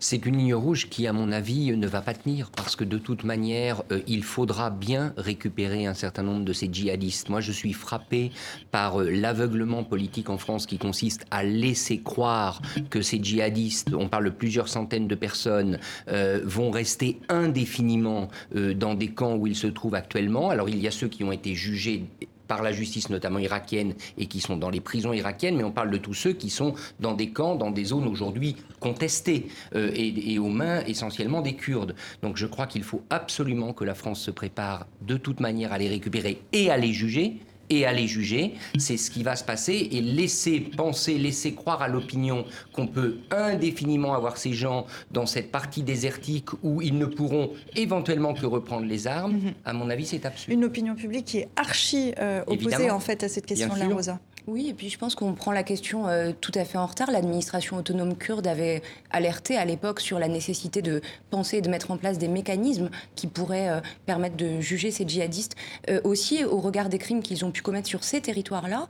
[0.00, 2.98] c'est une ligne rouge qui, à mon avis, ne va pas tenir parce que de
[2.98, 7.28] toute manière, euh, il faudra bien récupérer un certain nombre de ces djihadistes.
[7.28, 8.30] Moi, je suis frappé
[8.70, 14.08] par euh, l'aveuglement politique en France qui consiste à laisser croire que ces djihadistes, on
[14.08, 19.56] parle de plusieurs centaines de personnes, euh, vont rester indéfiniment dans des camps où ils
[19.56, 20.50] se trouvent actuellement.
[20.50, 22.04] Alors, il y a ceux qui ont été jugés
[22.48, 25.90] par la justice notamment irakienne et qui sont dans les prisons irakiennes, mais on parle
[25.90, 30.32] de tous ceux qui sont dans des camps, dans des zones aujourd'hui contestées euh, et,
[30.32, 31.94] et, aux mains essentiellement des Kurdes.
[32.22, 35.78] Donc je crois qu'il faut absolument que la France se prépare de toute manière à
[35.78, 37.38] les récupérer et à les juger
[37.70, 38.54] et à les juger.
[38.78, 43.18] C'est ce qui va se passer et laisser penser, laisser croire à l'opinion qu'on peut
[43.30, 48.86] indéfiniment avoir ces gens dans cette partie désertique où ils ne pourront éventuellement que reprendre
[48.86, 49.54] les armes, mhm.
[49.64, 50.52] à mon avis, c'est absurde.
[50.52, 54.20] Une opinion publique qui est archi euh, opposée en fait à cette question-là, Rosa.
[54.48, 57.10] Oui, et puis je pense qu'on prend la question euh, tout à fait en retard.
[57.10, 58.80] L'administration autonome kurde avait
[59.10, 62.88] alerté à l'époque sur la nécessité de penser et de mettre en place des mécanismes
[63.14, 65.54] qui pourraient euh, permettre de juger ces djihadistes.
[65.90, 68.88] Euh, aussi, au regard des crimes qu'ils ont pu commettre sur ces territoires-là,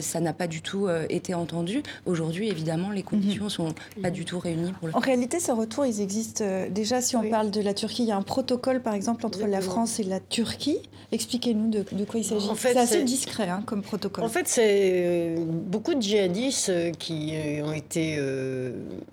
[0.00, 1.82] ça n'a pas du tout été entendu.
[2.04, 5.52] Aujourd'hui, évidemment, les conditions ne sont pas du tout réunies pour le En réalité, ce
[5.52, 7.00] retour, ils existent déjà.
[7.00, 9.60] Si on parle de la Turquie, il y a un protocole, par exemple, entre la
[9.60, 10.78] France et la Turquie.
[11.12, 12.48] Expliquez-nous de, quoi il s'agit.
[12.48, 14.24] En fait, c'est assez discret hein, comme protocole.
[14.24, 18.18] En fait, c'est euh, beaucoup de djihadistes euh, qui euh, ont été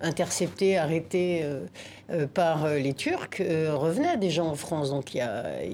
[0.00, 1.44] interceptés, arrêtés
[2.34, 4.90] par les Turcs revenaient déjà en France.
[4.90, 5.22] Donc il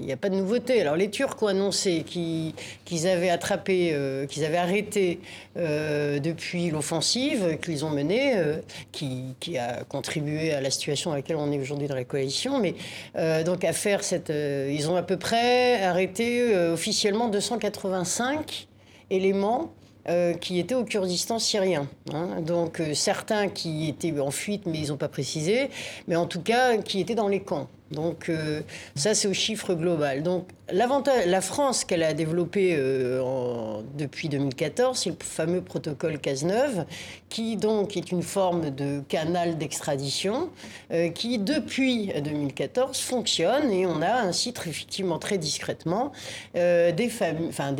[0.01, 0.81] n'y a, pas de nouveauté.
[0.81, 3.95] Alors les Turcs ont annoncé qu'ils avaient attrapé,
[4.29, 5.19] qu'ils avaient arrêté
[5.55, 8.33] depuis l'offensive qu'ils ont menée,
[8.91, 12.59] qui, a contribué à la situation à laquelle on est aujourd'hui dans la coalition.
[12.59, 12.75] Mais
[13.43, 14.31] donc à faire cette...
[14.31, 18.67] ils ont à peu près arrêté officiellement 285
[19.09, 19.73] éléments
[20.09, 21.87] euh, qui étaient au Kurdistan syrien.
[22.13, 22.41] Hein.
[22.41, 25.69] Donc euh, certains qui étaient en fuite, mais ils n'ont pas précisé,
[26.07, 27.67] mais en tout cas qui étaient dans les camps.
[27.91, 28.61] Donc euh,
[28.95, 30.23] ça, c'est au chiffre global.
[30.23, 36.85] Donc la France qu'elle a développé euh, depuis 2014, c'est le fameux protocole Cazeneuve,
[37.29, 40.49] qui donc est une forme de canal d'extradition,
[40.91, 46.11] euh, qui depuis 2014 fonctionne et on a un site effectivement très discrètement
[46.53, 47.09] des, des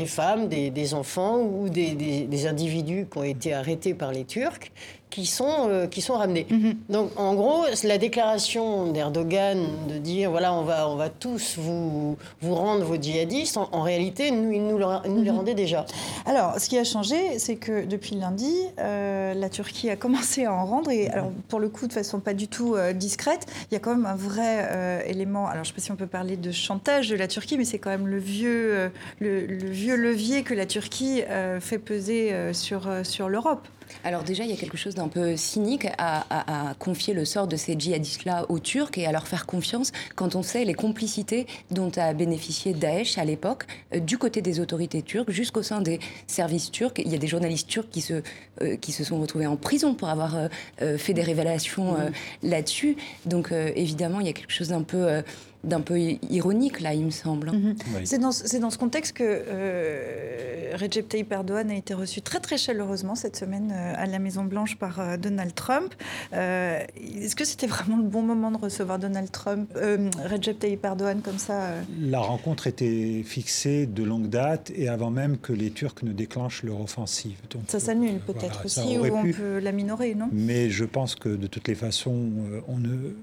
[0.06, 4.72] femmes, des, enfants ou des individus qui ont été arrêtés par les Turcs
[5.12, 6.48] qui sont, euh, qui sont ramenés.
[6.50, 6.78] Mhm.
[6.90, 12.18] Donc, en gros, la déclaration d'Erdogan de dire voilà, on va, on va tous vous,
[12.42, 15.38] vous rendre vos djihadistes, en, réalité, nous, il nous, nous les mhm.
[15.38, 15.86] rendait déjà.
[16.26, 20.54] Alors, ce qui a changé, c'est que depuis lundi, euh, la Turquie a commencé à
[20.54, 23.74] en rendre, et alors, pour le coup, de façon pas du tout euh, discrète, il
[23.74, 25.48] y a quand même un vrai élément.
[25.48, 27.66] Alors, je ne sais pas si on peut parler de chantage de la Turquie, mais
[27.66, 31.22] c'est quand même le vieux, le, le, vieux levier que la Turquie
[31.60, 33.68] fait peser sur, sur l'Europe.
[34.04, 37.56] Alors déjà, il y a quelque chose d'un peu cynique à, confier le sort de
[37.56, 41.92] ces djihadistes-là aux Turcs et à leur faire confiance quand on sait les complicités dont
[41.98, 46.72] a bénéficié Daesh à l'époque, euh, du côté des autorités turques jusqu'au sein des services
[46.72, 46.98] turcs.
[46.98, 48.22] Il y a des journalistes turcs qui se,
[48.62, 50.36] euh, qui se sont retrouvés en prison pour avoir
[50.82, 51.96] euh, fait des révélations
[52.44, 52.98] là-dessus.
[53.26, 55.22] Donc évidemment, il y a quelque chose d'un peu
[55.64, 57.52] d'un peu ironique, là, il me semble.
[57.52, 57.76] Mhm.
[58.04, 62.58] C'est dans, dans, ce contexte que euh, Recep Tayyip Erdogan a été reçu très très
[62.58, 65.94] chaleureusement cette semaine euh, à la Maison-Blanche par euh, Donald Trump.
[66.34, 71.22] Euh, est-ce que c'était vraiment le bon moment de recevoir Donald Trump, Recep Tayyip Erdogan
[71.22, 76.04] comme ça La rencontre était fixée de longue date et avant même que les Turcs
[76.04, 77.38] ne déclenchent leur offensive.
[77.50, 80.30] Donc, ça s'annule peut-être aussi, ou on peut la minorer, non?
[80.32, 82.30] Mais je pense que de toutes les façons,
[82.68, 83.14] on ne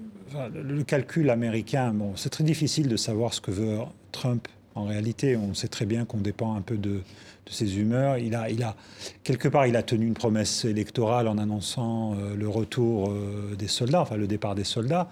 [0.53, 3.77] le calcul américain, bon, c'est très difficile de savoir ce que veut
[4.11, 7.01] Trump En réalité, on sait très bien qu'on dépend un peu de,
[7.49, 8.17] ses humeurs.
[8.17, 8.75] Il a, il a,
[9.23, 13.67] quelque part, il a tenu une promesse électorale en annonçant euh, le retour euh, des
[13.67, 15.09] soldats, enfin le départ des soldats.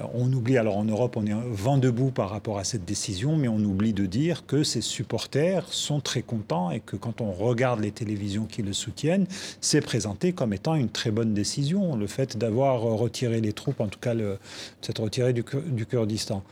[0.00, 3.36] Euh, on oublie, alors en Europe, on est vent debout par rapport à cette décision,
[3.36, 7.32] mais on oublie de dire que ses supporters sont très contents et que quand on
[7.32, 9.26] regarde les télévisions qui le soutiennent,
[9.60, 13.88] c'est présenté comme étant une très bonne décision, le fait d'avoir retiré les troupes, en
[13.88, 14.38] tout cas le,
[14.80, 16.42] s'être retiré du, du Kurdistan.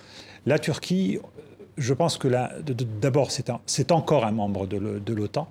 [0.47, 1.19] La Turquie,
[1.77, 2.29] je pense que
[3.01, 3.31] d'abord,
[3.67, 5.49] c'est encore un membre de l'OTAN.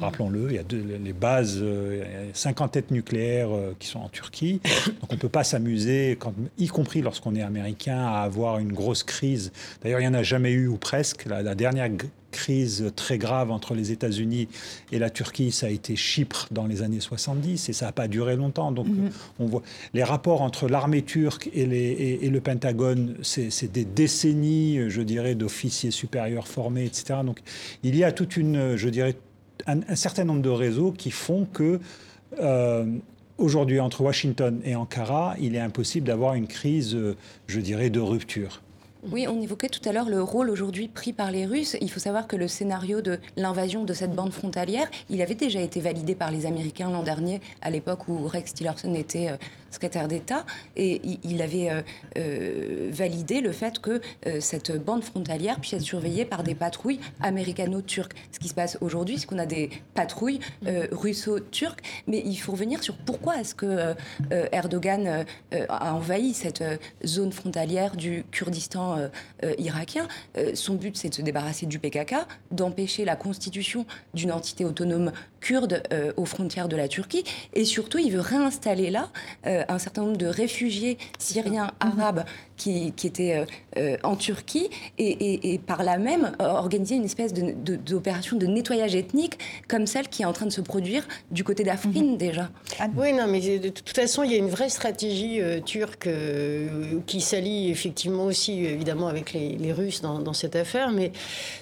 [0.00, 0.62] Rappelons-le, il y a
[1.02, 4.60] les bases, euh, il y a 50 têtes nucléaires euh, qui sont en Turquie.
[5.00, 6.18] Donc on ne peut pas s'amuser,
[6.58, 9.52] y compris lorsqu'on est américain, à avoir une grosse crise.
[9.82, 11.26] D'ailleurs, il n'y en a jamais eu, ou presque.
[11.26, 11.88] La, dernière
[12.30, 14.48] crise très grave entre les États-Unis
[14.92, 18.08] et la Turquie, ça a été Chypre dans les années 70 et ça n'a pas
[18.08, 18.72] duré longtemps.
[18.72, 19.10] Donc mhm.
[19.38, 19.62] on voit
[19.94, 25.34] les rapports entre l'armée turque et, les, et le Pentagone, c'est des décennies, je dirais,
[25.34, 27.20] d'officiers supérieurs formés, etc.
[27.24, 27.40] Donc
[27.82, 29.16] il y a toute une, je dirais,
[29.66, 31.80] un, certain nombre de réseaux qui font que
[32.40, 32.86] euh,
[33.38, 37.16] aujourd'hui, entre Washington et Ankara, il est impossible d'avoir une crise, euh,
[37.46, 38.62] je dirais, de rupture.
[39.12, 41.76] Oui, on évoquait tout à l'heure le rôle aujourd'hui pris par les Russes.
[41.80, 45.60] Il faut savoir que le scénario de l'invasion de cette bande frontalière, il avait déjà
[45.60, 49.36] été validé par les Américains l'an dernier, à l'époque où Rex Tillerson était euh,
[49.76, 50.44] secrétaire d'État,
[50.76, 51.82] et il avait euh,
[52.18, 54.00] euh, validé le fait que
[54.40, 58.14] cette bande frontalière puisse être surveillée par des patrouilles américano-turques.
[58.32, 60.40] Ce qui se passe aujourd'hui, c'est qu'on a des patrouilles
[60.92, 63.94] russo-turques, mais il faut revenir sur pourquoi est-ce que
[64.52, 65.24] Erdogan
[65.68, 66.64] a envahi cette
[67.04, 69.08] zone frontalière du Kurdistan euh,
[69.44, 70.08] euh, irakien.
[70.36, 72.14] Euh, son but, c'est de se débarrasser du PKK,
[72.50, 75.82] d'empêcher la constitution d'une entité autonome kurde
[76.16, 77.22] aux frontières de la Turquie.
[77.54, 79.10] Et surtout, il veut réinstaller là
[79.68, 82.24] un certain nombre de réfugiés syriens, arabes,
[82.56, 83.44] qui, étaient
[84.02, 89.38] en Turquie, et, par là même organiser une espèce d'opération de, nettoyage ethnique,
[89.68, 92.16] comme celle qui est en train de se produire du côté d'Afrin mhm.
[92.16, 92.50] déjà.
[92.96, 96.08] Oui, non, mais de toute façon, il y a une vraie stratégie turque
[97.06, 101.12] qui s'allie effectivement aussi, évidemment, avec les, Russes dans, cette affaire, mais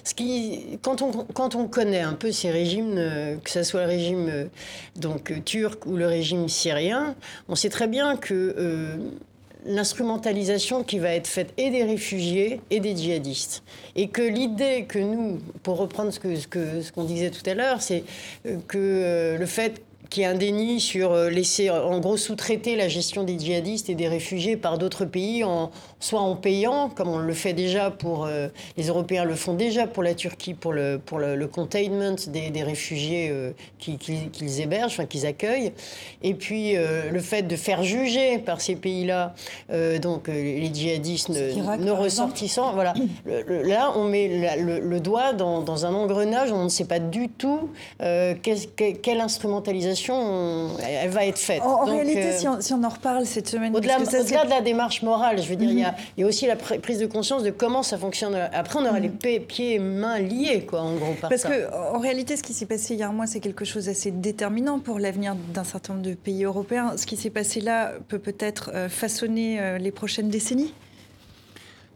[0.03, 3.81] ce qui, quand, on, quand on connaît un peu ces régimes, euh, que ce soit
[3.81, 4.45] le régime euh,
[4.95, 7.15] donc, turc ou le régime syrien,
[7.47, 8.97] on sait très bien que euh,
[9.65, 13.63] l'instrumentalisation qui va être faite et des réfugiés et des djihadistes.
[13.95, 17.53] Et que l'idée que nous, pour reprendre ce qu'on que, ce qu'on disait tout à
[17.53, 18.03] l'heure, c'est
[18.67, 23.23] que le fait qui est un déni sur euh, laisser, en gros, sous-traiter la gestion
[23.23, 27.33] des djihadistes et des réfugiés par d'autres pays, en, soit en payant, comme on le
[27.33, 28.25] fait déjà pour.
[28.25, 32.49] Euh, les Européens le font déjà pour la Turquie, pour le, pour le, containment des,
[32.49, 35.71] des réfugiés euh, qu'ils hébergent, enfin qu'ils accueillent.
[36.23, 39.35] Et puis le fait de faire juger par ces pays-là,
[40.01, 42.73] donc les djihadistes ne, ressortissant.
[42.73, 42.93] Voilà.
[43.47, 47.69] là, on met le, doigt dans, dans, un engrenage, on ne sait pas du tout
[47.99, 49.94] quelle instrumentalisation
[50.81, 51.61] elle va être faite.
[51.61, 53.75] En, réalité, euh, si, on, en reparle cette semaine...
[53.75, 56.25] Au-delà de la démarche morale, je veux dire, il, y a, mhm.
[56.25, 58.35] aussi la prise de conscience de comment ça fonctionne.
[58.53, 59.45] Après, on aura les mhm.
[59.45, 61.15] pieds et mains liés, quoi, en gros.
[61.21, 64.99] Parce qu'en réalité, ce qui s'est passé un mois, c'est quelque chose d'assez déterminant pour
[64.99, 66.93] l'avenir d'un certain nombre de pays européens.
[66.97, 70.73] Ce qui s'est passé là peut peut-être euh, façonner euh, les prochaines décennies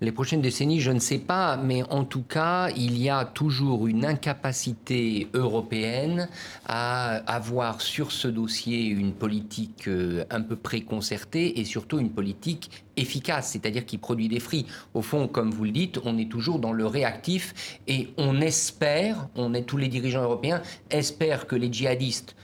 [0.01, 3.87] les prochaines décennies, je ne sais pas, mais en tout cas, il y a toujours
[3.87, 6.29] une incapacité européenne
[6.65, 12.85] à avoir sur ce dossier une politique euh, un peu préconcertée et surtout une politique
[12.95, 14.65] efficace, c'est-à-dire qui produit des fruits.
[14.93, 19.27] Au fond, comme vous le dites, on est toujours dans le réactif et on espère,
[19.35, 22.35] on est tous les dirigeants européens espèrent que les djihadistes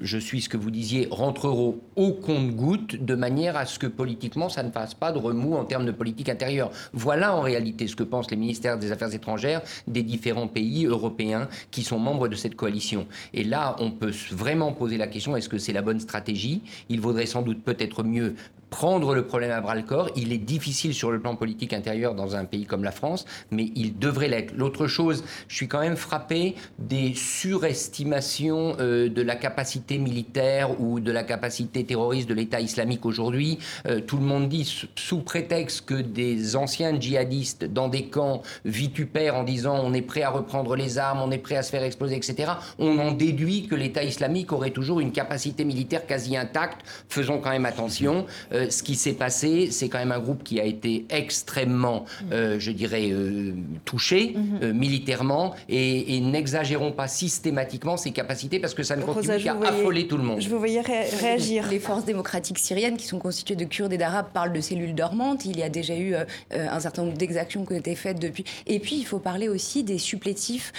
[0.00, 4.48] je suis ce que vous disiez, rentreront au compte-goutte de manière à ce que politiquement
[4.48, 6.70] ça ne fasse pas de remous en termes de politique intérieure.
[6.92, 11.48] Voilà en réalité ce que pensent les ministères des Affaires étrangères des différents pays européens
[11.70, 13.06] qui sont membres de cette coalition.
[13.32, 16.62] Et là, on peut vraiment poser la question est-ce que c'est la bonne stratégie?
[16.88, 18.34] Il vaudrait sans doute peut-être mieux
[18.72, 20.08] prendre le problème à bras le corps.
[20.16, 23.70] Il est difficile sur le plan politique intérieur dans un pays comme la France, mais
[23.76, 24.54] il devrait l'être.
[24.56, 31.00] L'autre chose, je suis quand même frappé des surestimations euh, de la capacité militaire ou
[31.00, 33.58] de la capacité terroriste de l'État islamique aujourd'hui.
[33.86, 34.64] Euh, tout le monde dit,
[34.96, 40.22] sous prétexte que des anciens djihadistes dans des camps vitupèrent en disant on est prêt
[40.22, 43.66] à reprendre les armes, on est prêt à se faire exploser, etc., on en déduit
[43.66, 46.80] que l'État islamique aurait toujours une capacité militaire quasi intacte.
[47.10, 48.24] Faisons quand même attention.
[48.52, 52.04] Euh, euh, ce qui s'est passé, c'est quand même un groupe qui a été extrêmement,
[52.30, 53.52] euh, je dirais, euh,
[53.84, 54.72] touché mhm.
[54.72, 60.16] militairement et, n'exagérons pas systématiquement ses capacités parce que ça ne continue qu'à affoler tout
[60.16, 60.40] le monde.
[60.40, 61.68] Je vous voyais réagir.
[61.68, 65.44] Les forces démocratiques syriennes, qui sont constituées de Kurdes et d'Arabes, parlent de cellules dormantes.
[65.44, 66.14] Il y a déjà eu
[66.50, 68.44] un certain nombre d'exactions qui ont été faites depuis.
[68.66, 70.72] Et puis, il faut parler aussi des supplétifs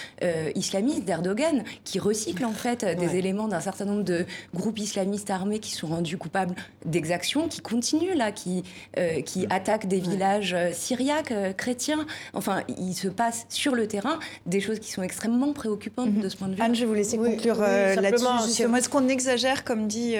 [0.55, 5.59] islamistes d'Erdogan, qui recyclent en fait des éléments d'un certain nombre de groupes islamistes armés
[5.59, 6.55] qui sont rendus coupables
[6.85, 8.63] d'exactions, qui continuent là, qui,
[8.97, 12.05] euh, qui attaquent des villages euh, syriaques, euh, chrétiens.
[12.33, 16.21] Enfin, il se passe sur le terrain des choses qui sont extrêmement préoccupantes mhm.
[16.21, 16.61] de ce point de vue.
[16.61, 18.63] Anne, je vais vous laisser conclure là-dessus.
[18.63, 20.15] Est-ce qu'on exagère, comme dit,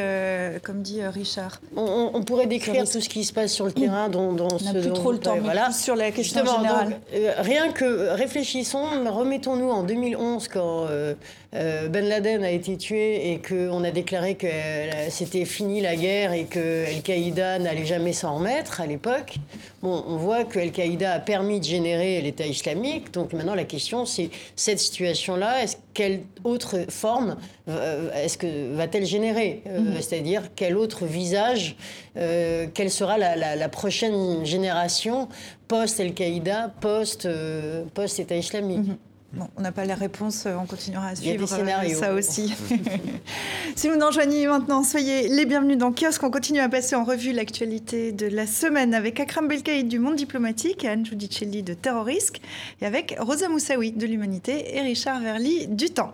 [0.64, 4.32] comme dit Richard on, pourrait décrire tout ce qui se passe sur le terrain, dont,
[4.34, 5.38] dont on n'a plus trop le temps.
[5.42, 5.72] voilà.
[5.72, 7.00] sur la question générale.
[7.40, 10.88] rien que réfléchissons, remettons-nous en 2011 quand
[11.52, 14.48] Ben Laden a été tué et qu'on a déclaré que
[15.10, 19.36] c'était fini la guerre et que Al-Qaïda n'allait jamais s'en remettre à l'époque.
[19.82, 23.14] Bon, on voit que Al-Qaïda a permis de générer l'État islamique.
[23.14, 27.38] Donc maintenant, la question, c'est cette situation-là, est-ce quelle autre forme
[27.70, 30.02] euh, est-ce que va-t-elle générer euh, mhm.
[30.02, 31.78] C'est-à-dire quel autre visage,
[32.18, 35.30] euh, quelle sera la, prochaine génération
[35.68, 38.90] post-Al-Qaïda, post-État islamique?
[39.34, 42.54] Mhm on n'a pas la réponse, euh, on continuera à suivre euh, ça aussi.
[43.76, 46.24] si vous nous rejoignez maintenant, soyez les bienvenus dans Kiosque.
[46.24, 50.16] On continue à passer en revue l'actualité de la semaine avec Akram Belkaïd du Monde
[50.16, 52.42] diplomatique, Anne Giudicelli de Terrorisque
[52.82, 56.14] et avec Rosa Moussaoui de l'Humanité et Richard Verly du Temps.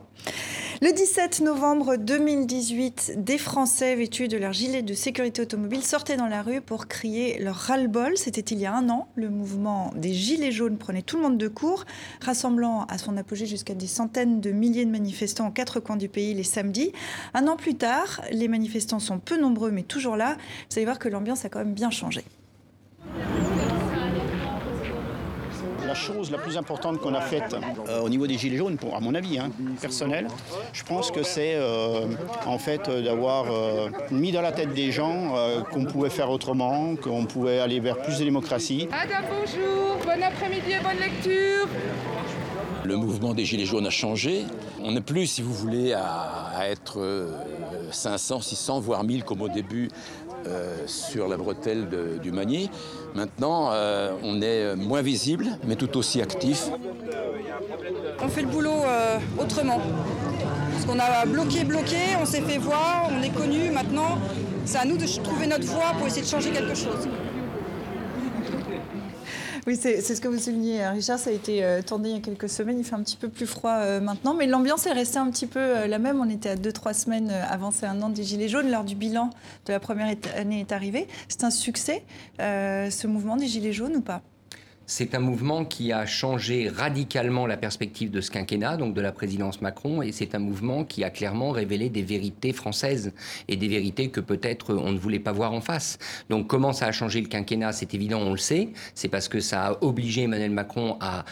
[0.81, 6.27] Le 17 novembre 2018, des Français vêtus de leur gilet de sécurité automobile sortaient dans
[6.27, 8.15] la rue pour crier leur ras-le-bol.
[8.15, 9.09] C'était il y a un an.
[9.15, 11.83] Le mouvement des Gilets jaunes prenait tout le monde de court,
[12.21, 16.07] rassemblant à son apogée jusqu'à des centaines de milliers de manifestants aux quatre coins du
[16.07, 16.93] pays les samedis.
[17.33, 20.37] Un an plus tard, les manifestants sont peu nombreux mais toujours là.
[20.69, 22.23] Vous allez voir que l'ambiance a quand même bien changé.
[25.89, 27.55] La chose la plus importante qu'on a faite
[27.87, 29.49] euh, au niveau des Gilets jaunes, pour, à mon avis hein,
[29.81, 30.27] personnel,
[30.71, 32.05] je pense que c'est euh,
[32.45, 33.45] en fait euh, d'avoir
[34.11, 35.33] mis dans la tête des gens
[35.71, 38.87] qu'on pouvait faire autrement, qu'on pouvait aller vers plus de démocratie.
[38.91, 41.67] Adam, bonjour, bon après-midi et bonne lecture.
[42.83, 44.45] Le mouvement des Gilets jaunes a changé.
[44.83, 46.99] On n'est plus, si vous voulez, à, à être
[47.91, 49.89] 500, 600, voire 1000 comme au début
[50.47, 51.87] euh, sur la bretelle
[52.21, 52.69] du manier.
[53.15, 56.69] Maintenant, euh, on est moins visible, mais tout aussi actif.
[58.21, 59.79] On fait le boulot euh, autrement.
[60.71, 63.71] Parce qu'on a bloqué, bloqué, on s'est fait voir, on est connu.
[63.71, 64.17] Maintenant,
[64.65, 67.07] c'est à nous de trouver notre voie pour essayer de changer quelque chose.
[69.69, 71.19] Oui, c'est ce que vous soulignez, hein, Richard.
[71.19, 72.79] Ça a été euh, tourné il y a quelques semaines.
[72.79, 74.33] Il fait un petit peu plus froid euh, maintenant.
[74.33, 76.19] Mais l'ambiance est restée un petit peu euh, la même.
[76.19, 78.71] On était à 2-3 semaines avant c'est un an des Gilets jaunes.
[78.71, 79.29] L'heure du bilan
[79.67, 81.07] de la première année est arrivée.
[81.27, 82.03] C'est un succès,
[82.39, 84.23] ce mouvement des Gilets jaunes ou pas?
[84.89, 89.11] C'est un mouvement qui a changé radicalement la perspective de ce quinquennat, donc de la
[89.11, 93.13] présidence Macron, et c'est un mouvement qui a clairement révélé des vérités françaises
[93.47, 95.99] et des vérités que peut-être on ne voulait pas voir en face.
[96.31, 98.69] Donc comment ça a changé le quinquennat, c'est évident, on le sait.
[98.95, 101.23] C'est parce que ça a obligé Emmanuel Macron à,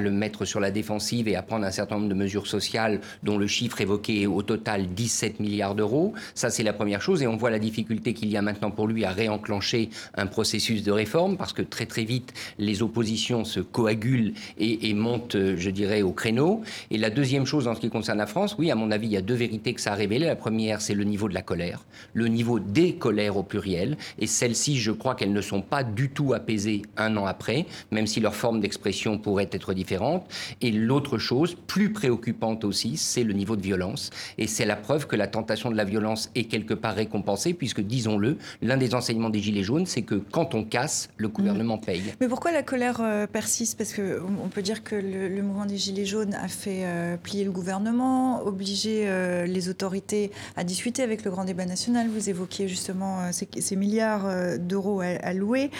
[0.00, 3.38] le mettre sur la défensive et à prendre un certain nombre de mesures sociales dont
[3.38, 6.12] le chiffre évoqué est au total 17 milliards d'euros.
[6.34, 7.22] Ça, c'est la première chose.
[7.22, 10.82] Et on voit la difficulté qu'il y a maintenant pour lui à réenclencher un processus
[10.82, 16.02] de réforme parce que très très vite, les oppositions se coagulent et, montent, je dirais,
[16.02, 16.62] au créneau.
[16.90, 19.12] Et la deuxième chose en ce qui concerne la France, oui, à mon avis, il
[19.12, 20.26] y a deux vérités que ça a révélé.
[20.26, 23.96] La première, c'est le niveau de la colère, le niveau des colères au pluriel.
[24.18, 28.06] Et celles-ci, je crois qu'elles ne sont pas du tout apaisées un an après, même
[28.06, 30.26] si leur forme d'expression pourrait être différente.
[30.60, 34.10] Et l'autre chose, plus préoccupante aussi, c'est le niveau de violence.
[34.38, 37.80] Et c'est la preuve que la tentation de la violence est quelque part récompensée, puisque,
[37.80, 42.02] disons-le, l'un des enseignements des Gilets jaunes, c'est que quand on casse, le gouvernement paye.
[42.20, 46.06] Mais pourquoi la colère euh, persiste parce qu'on peut dire que le, mouvement des Gilets
[46.06, 51.32] jaunes a fait euh, plier le gouvernement, obligé euh, les autorités à discuter avec le
[51.32, 52.06] grand débat national.
[52.08, 55.70] Vous évoquiez justement ces, milliards d'euros à, louer.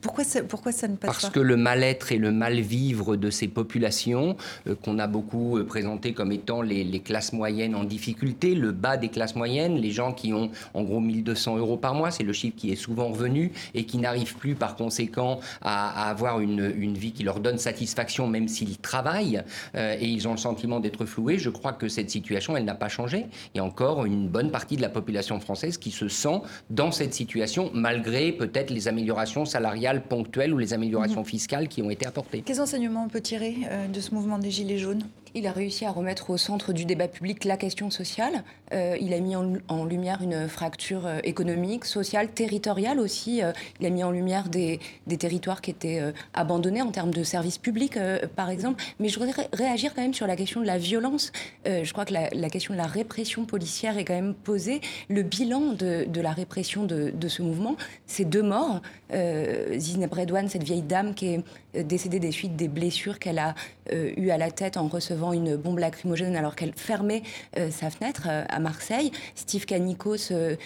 [0.00, 3.30] Pourquoi, ça, pourquoi ça ne passe pas Parce que le mal-être et le mal-vivre de
[3.30, 4.36] ces populations,
[4.82, 9.08] qu'on a beaucoup présenté comme étant les, les, classes moyennes en difficulté, le bas des
[9.08, 12.56] classes moyennes, les gens qui ont en gros 1200 euros par mois, c'est le chiffre
[12.56, 17.12] qui est souvent revenu, et qui n'arrivent plus par conséquent à, avoir une, une, vie
[17.12, 19.42] qui leur donne satisfaction, même s'ils travaillent
[19.74, 21.38] euh, et ils ont le sentiment d'être floués.
[21.38, 23.26] Je crois que cette situation, elle n'a pas changé.
[23.54, 26.90] Il y a encore une bonne partie de la population française qui se sent dans
[26.90, 31.26] cette situation, malgré peut-être les améliorations salariales ponctuelles ou les améliorations mhm.
[31.26, 32.42] fiscales qui ont été apportées.
[32.42, 35.02] Quels enseignements on peut tirer euh, de ce mouvement des Gilets jaunes?
[35.34, 38.42] Il a réussi à remettre au centre du débat public la question sociale.
[38.72, 43.42] Euh, il a mis en, lumière une fracture euh, économique, sociale, territoriale aussi.
[43.42, 44.80] Euh, il a mis en lumière des,
[45.18, 46.00] territoires qui étaient
[46.34, 47.98] abandonnés en termes de services publics,
[48.36, 48.82] par exemple.
[48.98, 51.30] Mais je voudrais réagir quand même sur la question de la violence.
[51.66, 54.80] je crois que la, question de la répression policière est quand même posée.
[55.08, 57.76] Le bilan de, la répression de, ce mouvement,
[58.06, 58.80] c'est deux morts.
[59.12, 63.54] Zineb Redouane, cette vieille dame qui est décédée des suites des blessures qu'elle a
[63.92, 67.22] eues à la tête en recevant une bombe lacrymogène alors qu'elle fermait
[67.70, 69.10] sa fenêtre à Marseille.
[69.34, 70.56] Steve Canico, ce,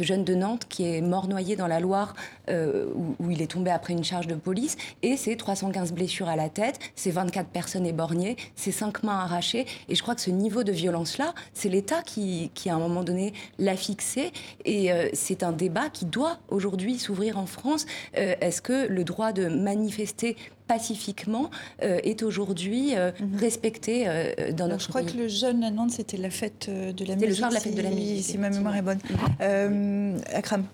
[0.00, 2.14] jeune de Nantes qui est mort noyé dans la Loire
[2.50, 4.76] euh, où, il est tombé après une charge de police.
[5.02, 9.66] Et c'est 315 blessures à la tête, c'est 24 personnes éborgnées, c'est 5 mains arrachées.
[9.88, 13.04] Et je crois que ce niveau de violence-là, c'est l'État qui, qui, à un moment
[13.04, 14.32] donné, l'a fixé.
[14.64, 17.86] Et euh, c'est un débat qui doit aujourd'hui s'ouvrir en France.
[18.16, 20.36] Euh, est-ce que le droit de manifester
[20.70, 21.50] pacifiquement
[21.80, 23.36] est aujourd'hui mhm.
[23.36, 24.06] respecté
[24.56, 27.28] dans notre Je crois que le jeune à Nantes, c'était la fête de la musique.
[27.28, 28.24] le soir de la fête de la musique.
[28.24, 29.00] Si ma mémoire est bonne.
[29.40, 30.20] Mhm.
[30.32, 30.64] Akram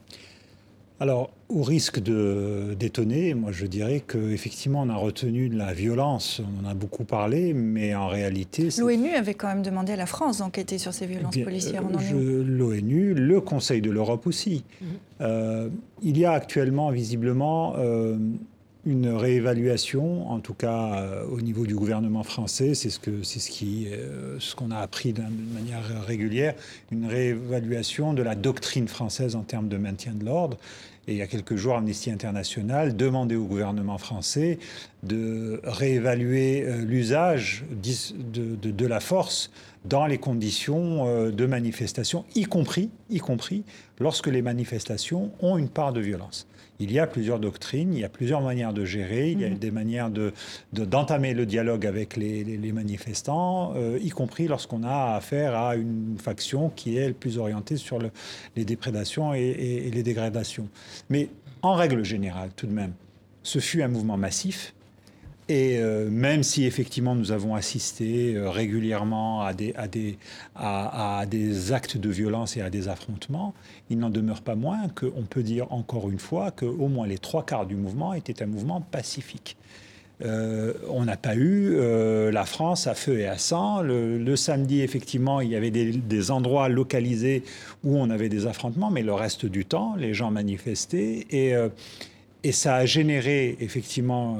[0.99, 6.41] alors, au risque de d'étonner, moi je dirais qu'effectivement on a retenu de la violence,
[6.41, 8.69] on en a beaucoup parlé, mais en réalité...
[8.79, 11.83] L'ONU avait quand même demandé à la France d'enquêter sur ces violences policières.
[11.83, 14.65] L'ONU, le Conseil de l'Europe aussi.
[14.81, 14.87] Mhm.
[15.21, 15.69] Euh,
[16.03, 18.17] il y a actuellement visiblement euh,
[18.87, 23.89] une réévaluation, en tout cas euh, au niveau du gouvernement français, c'est ce ce qui
[24.39, 25.23] ce qu'on a appris de
[25.55, 26.55] manière régulière,
[26.91, 30.57] une réévaluation de la doctrine française en termes de maintien de l'ordre.
[31.09, 34.59] Et il y a quelques jours, Amnesty International demandait au gouvernement français
[35.05, 39.51] de réévaluer euh, l'usage de, de, la force
[39.85, 43.63] dans les conditions euh, de manifestation, y compris, y compris
[44.01, 46.49] lorsque les manifestations ont une part de violence.
[46.79, 49.51] Il y a plusieurs doctrines, il y a plusieurs manières de gérer, il y a
[49.51, 49.59] mhm.
[49.59, 50.33] des manières de,
[50.73, 56.71] d'entamer le dialogue avec les, manifestants, euh, y compris lorsqu'on a affaire à une faction
[56.71, 58.11] qui est plus orientée sur le,
[58.57, 60.69] les déprédations et, et les dégradations.
[61.09, 61.29] Mais
[61.63, 62.93] en règle générale, tout de même,
[63.43, 64.75] ce fut un mouvement massif
[65.49, 70.17] et euh, même si effectivement nous avons assisté euh, régulièrement à des,
[71.73, 73.55] actes de violence et à des affrontements,
[73.89, 77.47] il n'en demeure pas moins qu'on peut dire encore une fois qu'au moins les trois
[77.47, 79.57] quarts du mouvement étaient un mouvement pacifique.
[80.25, 81.77] Euh, on n'a pas eu
[82.33, 83.83] la France à feu et à sang.
[83.83, 87.45] Le, samedi, effectivement, il y avait des, endroits localisés
[87.85, 92.77] où on avait des affrontements, mais le reste du temps, les gens manifestaient et ça
[92.77, 94.39] a généré effectivement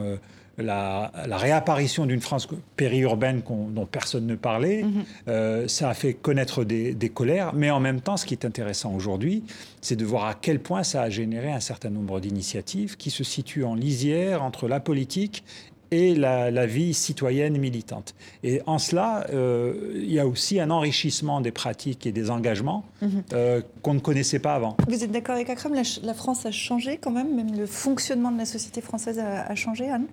[0.59, 5.05] la, réapparition d'une France périurbaine dont personne ne parlait, mhm.
[5.29, 7.53] euh, ça a fait connaître des, colères.
[7.55, 9.45] Mais en même temps, ce qui est intéressant aujourd'hui,
[9.81, 13.25] c'est de voir à quel point ça a généré un certain nombre d'initiatives qui se
[13.25, 15.45] situent en lisière entre la politique
[15.93, 18.17] et la, vie citoyenne militante.
[18.43, 22.85] Et en cela, euh, il y a aussi un enrichissement des pratiques et des engagements
[23.03, 23.23] mhm.
[23.33, 24.77] euh, qu'on ne connaissait pas avant.
[24.89, 28.39] Vous êtes d'accord avec Akram la, France a changé quand même Même le fonctionnement de
[28.39, 30.07] la société française a changé, Anne?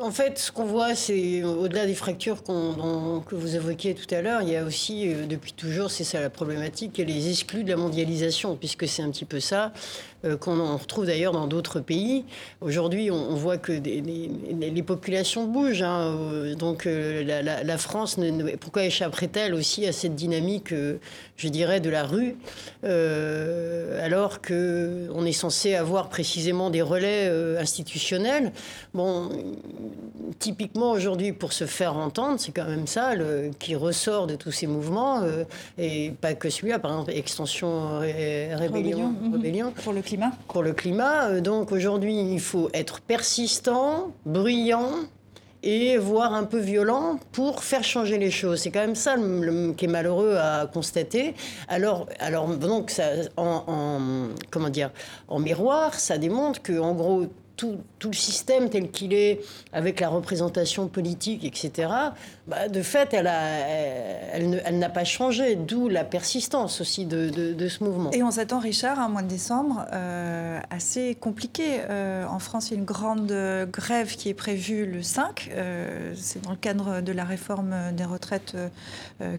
[0.00, 4.40] En fait, ce qu'on voit, c'est au-delà des fractures que vous évoquiez tout à l'heure,
[4.42, 7.76] il y a aussi, euh, depuis toujours, c'est ça la problématique, les exclus de la
[7.76, 9.72] mondialisation, puisque c'est un petit peu ça.
[10.24, 12.24] Euh, qu'on retrouve d'ailleurs dans d'autres pays.
[12.60, 15.82] Aujourd'hui, on, voit que les, populations bougent.
[15.82, 18.18] Hein, euh, donc euh, la, France,
[18.60, 20.72] pourquoi échapperait-elle aussi à cette dynamique,
[21.36, 22.36] je dirais, de la rue,
[22.84, 28.52] alors qu'on est censé avoir précisément des relais institutionnels?
[28.94, 29.28] Bon,
[30.38, 33.12] typiquement aujourd'hui, pour se faire entendre, c'est quand même ça
[33.58, 35.22] qui ressort de tous ces mouvements,
[35.78, 39.14] et pas que celui-là, par exemple, Extension Rébellion.
[39.32, 39.68] rébellion.
[39.68, 39.72] Mhm.
[39.82, 40.02] Pour le
[40.48, 41.28] pour le climat.
[41.28, 44.90] Euh, donc aujourd'hui, il faut être persistant, bruyant
[45.62, 48.60] et voire un peu violent pour faire changer les choses.
[48.60, 49.14] C'est quand même ça
[49.76, 51.34] qui est malheureux à constater.
[51.68, 53.04] Alors, alors donc, ça,
[53.36, 54.90] en, comment dire,
[55.28, 57.26] en miroir, ça démontre que, en gros,
[57.98, 59.40] tout, le système tel qu'il est,
[59.72, 61.88] avec la représentation politique, etc.,
[62.48, 68.10] bah, de fait, elle, n'a pas changé, d'où la persistance aussi de, ce mouvement.
[68.10, 71.80] Et on s'attend, Richard, à un mois de décembre euh, assez compliqué.
[71.88, 73.32] Euh, en France, il y a une grande
[73.70, 75.50] grève qui est prévue le 5.
[75.52, 78.56] Euh, c'est dans le cadre de la réforme des retraites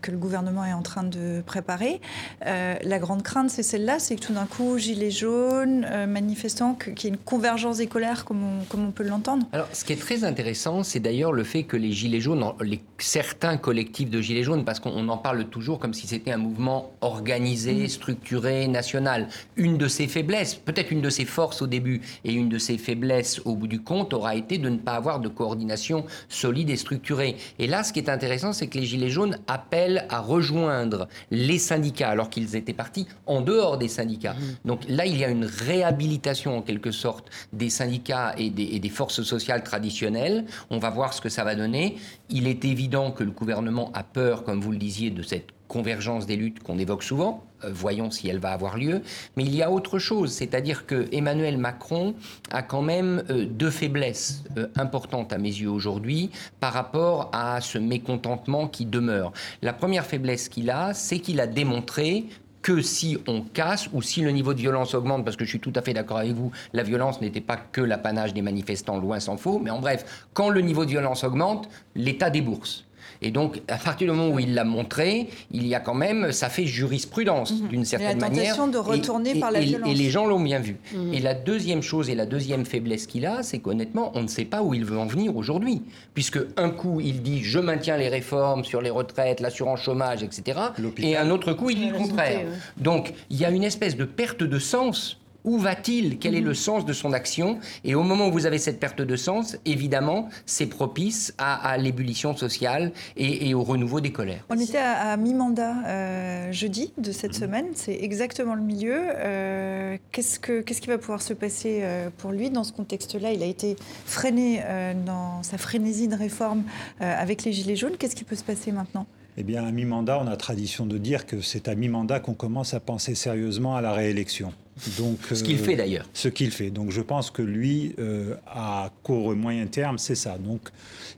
[0.02, 2.00] que le gouvernement est en train de préparer.
[2.46, 7.08] la grande crainte, c'est celle-là, c'est que tout d'un coup, gilets jaunes, manifestants, qu'il y
[7.08, 9.46] ait une convergence des colères comme on, comme on peut l'entendre.
[9.52, 12.82] Alors, ce qui est très intéressant, c'est d'ailleurs le fait que les Gilets jaunes, les,
[13.00, 16.92] certains collectifs de Gilets jaunes, parce qu'on en parle toujours comme si c'était un mouvement
[17.02, 17.88] organisé, mm.
[17.88, 19.28] structuré, national.
[19.56, 22.78] Une de ses faiblesses, peut-être une de ses forces au début, et une de ses
[22.78, 26.78] faiblesses au bout du compte, aura été de ne pas avoir de coordination solide et
[26.78, 27.38] structurée.
[27.60, 31.58] Et là, ce qui est intéressant, c'est que les Gilets jaunes appellent à rejoindre les
[31.58, 34.34] syndicats, alors qu'ils étaient partis en dehors des syndicats.
[34.34, 34.68] Mm.
[34.68, 37.93] Donc là, il y a une réhabilitation en quelque sorte des syndicats
[38.38, 40.46] et des, forces sociales traditionnelles.
[40.70, 41.98] On va voir ce que ça va donner.
[42.30, 46.28] Il est évident que le gouvernement a peur, comme vous le disiez, de cette convergence
[46.28, 47.44] des luttes qu'on évoque souvent.
[47.64, 49.02] Euh, voyons si elle va avoir lieu.
[49.36, 52.14] Mais il y a autre chose, c'est-à-dire que Emmanuel Macron
[52.52, 56.30] a quand même euh, deux faiblesses euh, importantes à mes yeux aujourd'hui
[56.60, 59.32] par rapport à ce mécontentement qui demeure.
[59.62, 62.26] La première faiblesse qu'il a, c'est qu'il a démontré
[62.64, 65.60] que si on casse ou si le niveau de violence augmente, parce que je suis
[65.60, 69.20] tout à fait d'accord avec vous, la violence n'était pas que l'apanage des manifestants, loin
[69.20, 72.86] s'en faut, mais en bref, quand le niveau de violence augmente, l'État débourse.
[73.24, 76.32] Et donc, à partir du moment où il l'a montré, il y a quand même,
[76.32, 77.68] ça fait jurisprudence mhm.
[77.70, 78.68] d'une certaine la manière.
[78.68, 79.90] de retourner par la violence.
[79.90, 80.78] Et les gens l'ont bien vu.
[80.94, 81.14] Mhm.
[81.14, 84.46] Et la deuxième chose et la deuxième faiblesse qu'il a, c'est qu'honnêtement, on ne sait
[84.46, 85.82] pas où il veut en venir aujourd'hui.
[86.14, 90.60] Puisque un coup, il dit je maintiens les réformes sur les retraites, l'assurance chômage, etc.
[90.98, 92.42] Et un autre coup, il dit le contraire.
[92.78, 96.18] Donc, il y a une espèce de perte de sens où va-t-il?
[96.20, 97.60] Quel est le sens de son action?
[97.84, 102.36] Et au moment où vous avez cette perte de sens, évidemment, c'est propice à, l'ébullition
[102.36, 104.46] sociale et, au renouveau des colères.
[104.50, 109.02] On était à, mi-mandat euh, jeudi de cette semaine, c'est exactement le milieu.
[109.16, 112.50] Euh, qu'est-ce, que, qu'est-ce qui va pouvoir se passer euh, pour lui?
[112.50, 113.76] Dans ce contexte-là Il a été
[114.06, 114.62] freiné
[115.06, 116.64] dans sa frénésie de réforme
[117.00, 117.98] avec les Gilets jaunes.
[117.98, 119.06] Qu'est-ce qui peut se passer maintenant?
[119.38, 122.74] Eh bien, à mi-mandat, on a tradition de dire que c'est à mi-mandat qu'on commence
[122.74, 124.54] à penser sérieusement à la réélection.
[124.98, 126.06] Donc, ce qu'il fait d'ailleurs.
[126.14, 126.72] Ce qu'il fait.
[126.72, 130.38] Donc je pense que lui, euh, à court et moyen terme, c'est ça.
[130.38, 130.70] Donc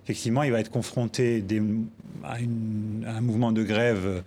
[0.03, 1.43] effectivement, il va être confronté
[2.24, 4.24] à, un mouvement de grève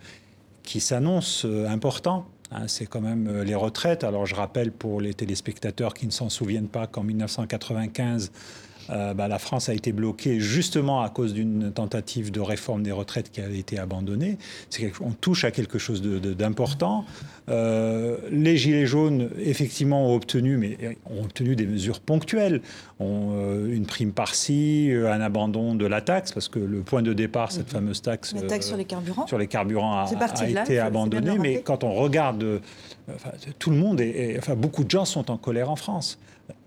[0.62, 2.26] qui s'annonce euh, important.
[2.51, 2.68] Hein.
[2.68, 4.03] c'est quand même euh, les retraites.
[4.03, 8.33] Alors je rappelle pour les téléspectateurs qui ne s'en souviennent pas qu'en 1995,
[8.91, 12.93] euh, bah, la France a été bloquée justement à cause d'une tentative de réforme des
[12.93, 14.39] retraites qui avait été abandonnée.
[15.01, 17.05] On touche à quelque chose d'important.
[17.49, 22.61] Euh, les Gilets jaunes, effectivement, ont obtenu, mais ont obtenu des mesures ponctuelles.
[23.01, 27.12] Ont, euh, une prime par-ci, un abandon de la taxe, parce que le point de
[27.12, 27.72] départ, cette mhm.
[27.72, 31.39] fameuse taxe, la taxe sur les carburants, sur les carburants a, été abandonnée.
[31.39, 32.61] Mais quand on regarde,
[33.59, 36.18] tout le monde, et enfin, beaucoup de gens sont en colère en France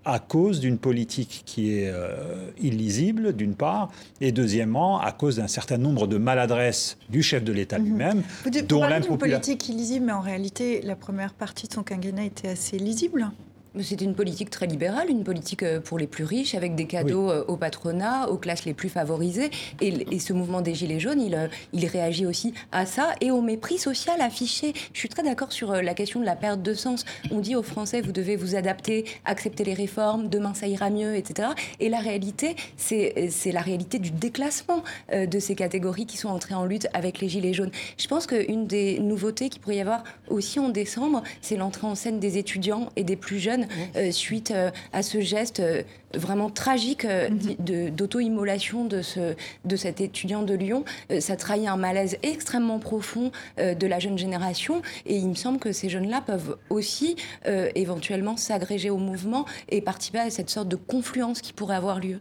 [0.04, 3.90] à cause d'une politique qui est euh, illisible, d'une part,
[4.20, 7.84] et deuxièmement, à cause d'un certain nombre de maladresses du chef de l'État mhm.
[7.84, 8.22] lui-même.
[8.68, 12.78] Dont d'une politique illisible, mais en réalité, la première partie de son quinquennat était assez
[12.78, 13.30] lisible
[13.80, 17.30] c'était une politique très libérale, une politique euh, pour les plus riches, avec des cadeaux
[17.30, 19.50] euh, au patronat, aux classes les plus favorisées.
[19.80, 23.40] Et, ce mouvement des Gilets jaunes, il, euh, il, réagit aussi à ça et au
[23.40, 24.74] mépris social affiché.
[24.92, 27.04] Je suis très d'accord sur la question de la perte de sens.
[27.30, 31.16] On dit aux Français, vous devez vous adapter, accepter les réformes, demain ça ira mieux,
[31.16, 31.48] etc.
[31.80, 36.64] Et la réalité, c'est la réalité du déclassement de ces catégories qui sont entrées en
[36.64, 37.72] lutte avec les Gilets jaunes.
[37.98, 41.94] Je pense qu'une des nouveautés qu'il pourrait y avoir aussi en décembre, c'est l'entrée en
[41.94, 43.61] scène des étudiants et des plus jeunes
[43.96, 45.82] euh, suite euh, à ce geste euh,
[46.14, 47.90] vraiment tragique mhm.
[47.90, 49.34] d'auto-immolation de, ce,
[49.64, 50.84] de cet étudiant de Lyon.
[51.20, 55.72] ça trahit un malaise extrêmement profond de la jeune génération et il me semble que
[55.72, 61.40] ces jeunes-là peuvent aussi éventuellement s'agréger au mouvement et participer à cette sorte de confluence
[61.40, 62.20] qui pourrait avoir lieu.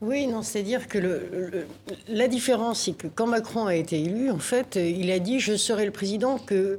[0.00, 1.66] Oui, non, c'est-à-dire que le,
[2.08, 5.56] la différence, c'est que quand Macron a été élu, en fait, il a dit je
[5.56, 6.78] serai le président que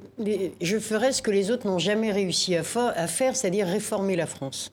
[0.62, 2.64] je ferai ce que les autres n'ont jamais réussi à,
[2.96, 4.72] à faire, c'est-à-dire réformer la France.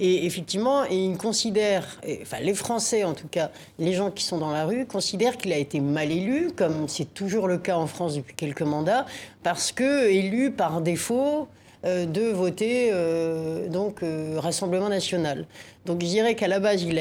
[0.00, 3.50] Et effectivement, il considère, enfin les Français en tout cas,
[3.80, 7.12] les gens qui sont dans la rue, considèrent qu'il a été mal élu, comme c'est
[7.14, 9.06] toujours le cas en France depuis quelques mandats,
[9.42, 11.48] parce que élu par défaut,
[11.84, 15.46] euh, de voter euh, donc euh, Rassemblement national.
[15.86, 16.98] Donc je dirais qu'à la base, il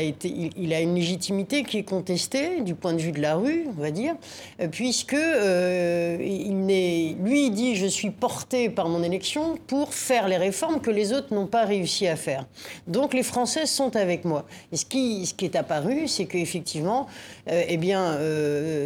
[0.74, 3.92] a, une légitimité qui est contestée du point de vue de la rue, on va
[3.92, 4.16] dire,
[4.72, 6.68] puisque il
[7.22, 11.12] lui il dit je suis porté par mon élection pour faire les réformes que les
[11.12, 12.46] autres n'ont pas réussi à faire.
[12.88, 14.46] Donc les Français sont avec moi.
[14.72, 17.08] Et ce qui, est apparu, c'est qu'effectivement,
[17.48, 18.18] eh bien,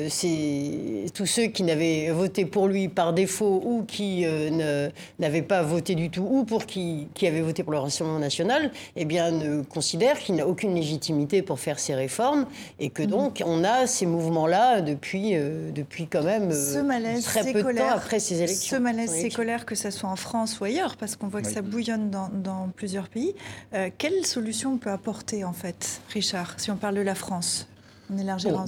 [0.10, 4.26] c'est tous ceux qui n'avaient voté pour lui par défaut ou qui
[5.20, 8.72] n'avaient pas voté du tout ou pour qui, qui avait voté pour le Rassemblement national,
[8.96, 9.32] eh bien,
[9.82, 12.46] considère qu'il n'a aucune légitimité pour faire ces réformes
[12.78, 13.10] et que mhm.
[13.10, 17.78] donc on a ces mouvements-là depuis, euh, depuis quand même ce malaise, très peu de
[17.80, 18.78] temps après ces élections.
[18.78, 21.50] Ce malaise, ces colères, que ce soit en France ou ailleurs, parce qu'on voit que
[21.50, 23.34] ça bouillonne dans, dans plusieurs pays.
[23.98, 27.68] quelle solution on peut apporter en fait, Richard, si on parle de la France?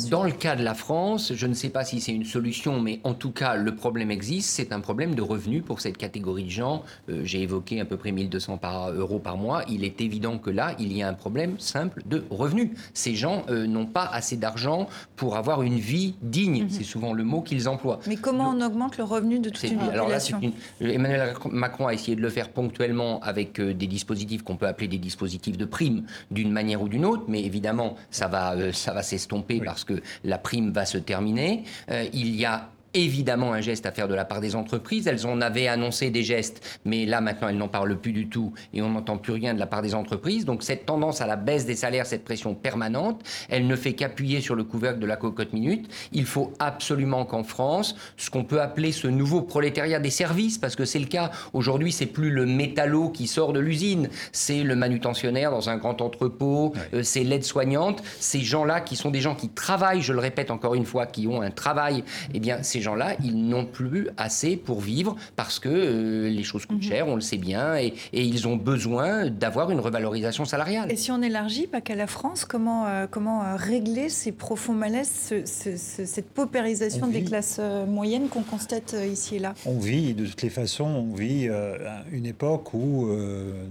[0.09, 3.01] Dans le cas de la France, je ne sais pas si c'est une solution, mais
[3.03, 4.49] en tout cas, le problème existe.
[4.49, 6.83] C'est un problème de revenus pour cette catégorie de gens.
[7.09, 9.63] Euh, j'ai évoqué à peu près 1200 par, euros par mois.
[9.67, 12.69] Il est évident que là, il y a un problème simple de revenus.
[12.93, 14.87] Ces gens euh, n'ont pas assez d'argent
[15.17, 16.63] pour avoir une vie digne.
[16.63, 16.69] Mhm.
[16.69, 17.99] C'est souvent le mot qu'ils emploient.
[18.07, 21.93] Mais comment on augmente le revenu de toute une population Alors là, Emmanuel Macron a
[21.93, 25.65] essayé de le faire ponctuellement avec euh, des dispositifs qu'on peut appeler des dispositifs de
[25.65, 30.01] prime d'une manière ou d'une autre, mais évidemment, ça va, ça va s'estomper parce que
[30.23, 31.63] la prime va se terminer.
[31.89, 35.07] Euh, il y a évidemment un geste à faire de la part des entreprises.
[35.07, 38.53] Elles en avaient annoncé des gestes, mais là maintenant elles n'en parlent plus du tout
[38.73, 40.45] et on n'entend plus rien de la part des entreprises.
[40.45, 44.41] Donc cette tendance à la baisse des salaires, cette pression permanente, elle ne fait qu'appuyer
[44.41, 45.89] sur le couvercle de la cocotte minute.
[46.11, 50.75] Il faut absolument qu'en France, ce qu'on peut appeler ce nouveau prolétariat des services, parce
[50.75, 54.75] que c'est le cas aujourd'hui, c'est plus le métallo qui sort de l'usine, c'est le
[54.75, 59.49] manutentionnaire dans un grand entrepôt, euh, c'est l'aide-soignante, ces gens-là qui sont des gens qui
[59.49, 63.15] travaillent, je le répète encore une fois, qui ont un travail, eh bien ces gens-là,
[63.23, 66.89] ils n'ont plus assez pour vivre parce que euh, les choses coûtent mhm.
[66.89, 70.91] cher, on le sait bien, et, ils ont besoin d'avoir une revalorisation salariale.
[70.91, 74.73] Et si on élargit, pas qu'à la France, comment, euh, comment euh, régler ces profonds
[74.73, 79.53] malaises, cette paupérisation des classes moyennes qu'on constate ici et là?
[79.65, 81.49] On vit, de toutes les façons, on vit
[82.11, 83.07] une époque où,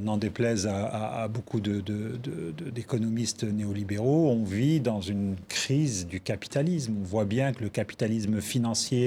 [0.00, 6.94] n'en déplaise à, beaucoup d'économistes néolibéraux, on vit dans une crise du capitalisme.
[7.00, 9.01] On voit bien que le capitalisme financier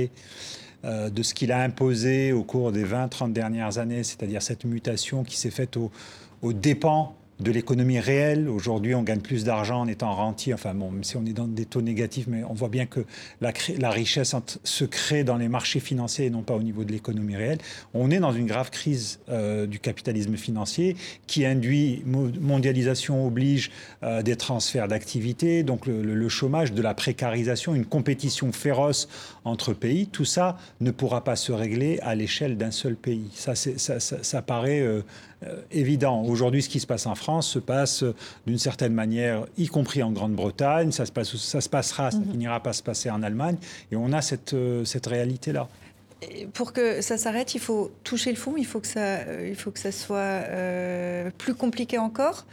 [0.84, 5.24] euh, de ce qu'il a imposé au cours des 20-30 dernières années, c'est-à-dire cette mutation
[5.24, 5.92] qui s'est faite aux
[6.42, 8.48] au dépens de l'économie réelle.
[8.48, 10.54] Aujourd'hui, on gagne plus d'argent en étant rentier.
[10.54, 13.02] Enfin, bon, même si on est dans des taux négatifs, mais on voit bien que
[13.42, 13.52] la,
[13.90, 17.60] richesse se crée dans les marchés financiers et non pas au niveau de l'économie réelle.
[17.94, 20.96] On est dans une grave crise euh, du capitalisme financier
[21.28, 23.72] qui induit, mondialisation oblige
[24.04, 29.08] euh, des transferts d'activité, donc le, chômage, de la précarisation, une compétition féroce
[29.44, 30.08] entre pays.
[30.08, 33.30] Tout ça ne pourra pas se régler à l'échelle d'un seul pays.
[33.34, 35.02] Ça, ça, paraît euh,
[35.72, 36.24] évident.
[36.24, 38.16] Aujourd'hui, ce qui se passe en France se passe euh,
[38.48, 40.92] d'une certaine manière, y compris en Grande-Bretagne.
[40.92, 42.32] Ça se, passe, ça se passera, ça mhm.
[42.32, 43.58] finira pas se passer en Allemagne.
[43.92, 45.68] Et on a cette, euh, cette réalité-là.
[46.54, 49.70] Pour que ça s'arrête, il faut toucher le fond, il faut que ça, il faut
[49.70, 50.44] que ça soit
[51.38, 52.46] plus compliqué encore,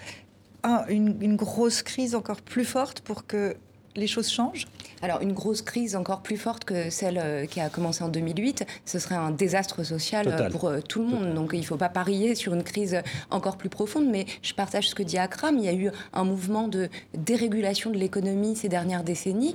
[0.90, 3.56] une, une grosse crise encore plus forte pour que
[3.96, 4.66] les choses changent
[5.02, 8.64] alors, une grosse crise encore plus forte que celle euh, qui a commencé en 2008,
[8.86, 11.34] ce serait un désastre social euh, pour euh, tout le monde.
[11.34, 14.06] Donc, il ne faut pas parier sur une crise encore plus profonde.
[14.08, 15.58] Mais je partage ce que dit Akram.
[15.58, 19.54] Il y a eu un mouvement de dérégulation de l'économie ces dernières décennies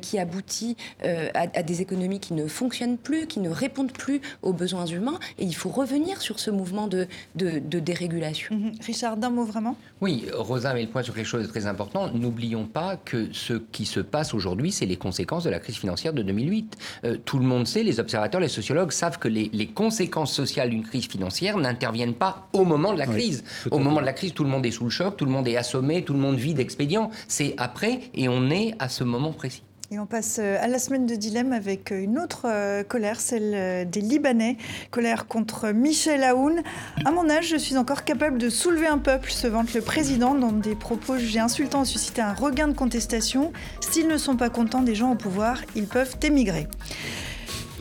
[0.00, 4.86] qui aboutit à, des économies qui ne fonctionnent plus, qui ne répondent plus aux besoins
[4.86, 5.18] humains.
[5.38, 8.54] Et il faut revenir sur ce mouvement de, de, dérégulation.
[8.54, 8.72] Mhm.
[8.86, 9.76] Richard, d'un mot vraiment?
[10.00, 12.08] Oui, Rosa met le point sur quelque chose de très important.
[12.12, 16.12] N'oublions pas que ce qui se passe aujourd'hui, c'est les conséquences de la crise financière
[16.12, 16.78] de 2008.
[17.04, 20.84] Euh, tout le monde sait, les observateurs, les sociologues savent que les, conséquences sociales d'une
[20.84, 23.42] crise financière n'interviennent pas au moment de la crise.
[23.72, 25.48] au moment de la crise, tout le monde est sous le choc, tout le monde
[25.48, 27.10] est assommé, tout le monde vit d'expédients.
[27.26, 29.62] C'est après et on est à ce moment précis.
[29.90, 33.20] Et on passe euh, à la semaine de dilemme avec euh, une autre euh, colère,
[33.20, 34.56] celle des Libanais.
[34.90, 36.62] Colère contre Michel Aoun.
[37.04, 40.34] À mon âge, je suis encore capable de soulever un peuple, se vante le président,
[40.34, 43.52] dont des propos jugés insultants ont suscité un regain de contestation.
[43.80, 46.66] S'ils ne sont pas contents des gens au pouvoir, ils peuvent émigrer.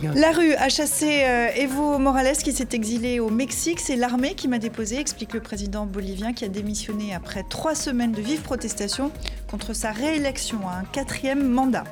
[0.02, 3.80] La rue a chassé euh, Evo Morales qui s'est exilé au Mexique.
[3.80, 8.12] C'est l'armée qui m'a déposé, explique le président bolivien qui a démissionné après trois semaines
[8.12, 9.12] de vives protestations
[9.48, 11.84] contre sa réélection à un quatrième mandat.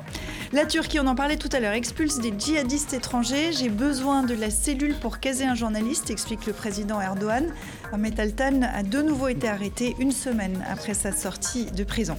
[0.52, 3.52] La Turquie, on en parlait tout à l'heure, expulse des djihadistes étrangers.
[3.52, 7.54] J'ai besoin de la cellule pour caser un journaliste, explique le président Erdogan.
[7.92, 12.16] Ahmet Altan a de nouveau été arrêté une semaine après sa sortie de prison.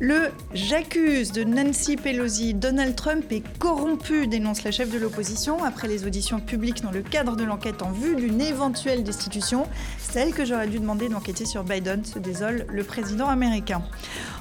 [0.00, 5.86] Le J'accuse de Nancy Pelosi, Donald Trump est corrompu, dénonce la chef de l'opposition après
[5.86, 10.44] les auditions publiques dans le cadre de l'enquête en vue d'une éventuelle destitution, celle que
[10.44, 13.82] j'aurais dû demander d'enquêter sur Biden, se désole le président américain.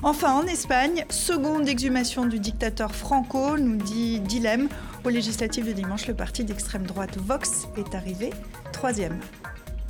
[0.02, 4.68] Enfin, en Espagne, seconde exhumation du dictateur Franco, nous dit Dilemme.
[5.04, 8.32] Au législatif de dimanche, le parti d'extrême droite Vox est arrivé
[8.72, 9.20] troisième.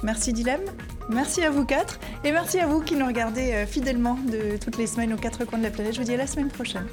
[0.05, 0.61] Merci Dilem,
[1.09, 4.77] merci à vous quatre et merci à vous qui nous regardez euh, fidèlement de toutes
[4.77, 5.95] les semaines aux quatre coins de la planète.
[5.95, 6.85] Je vous dis à la semaine prochaine.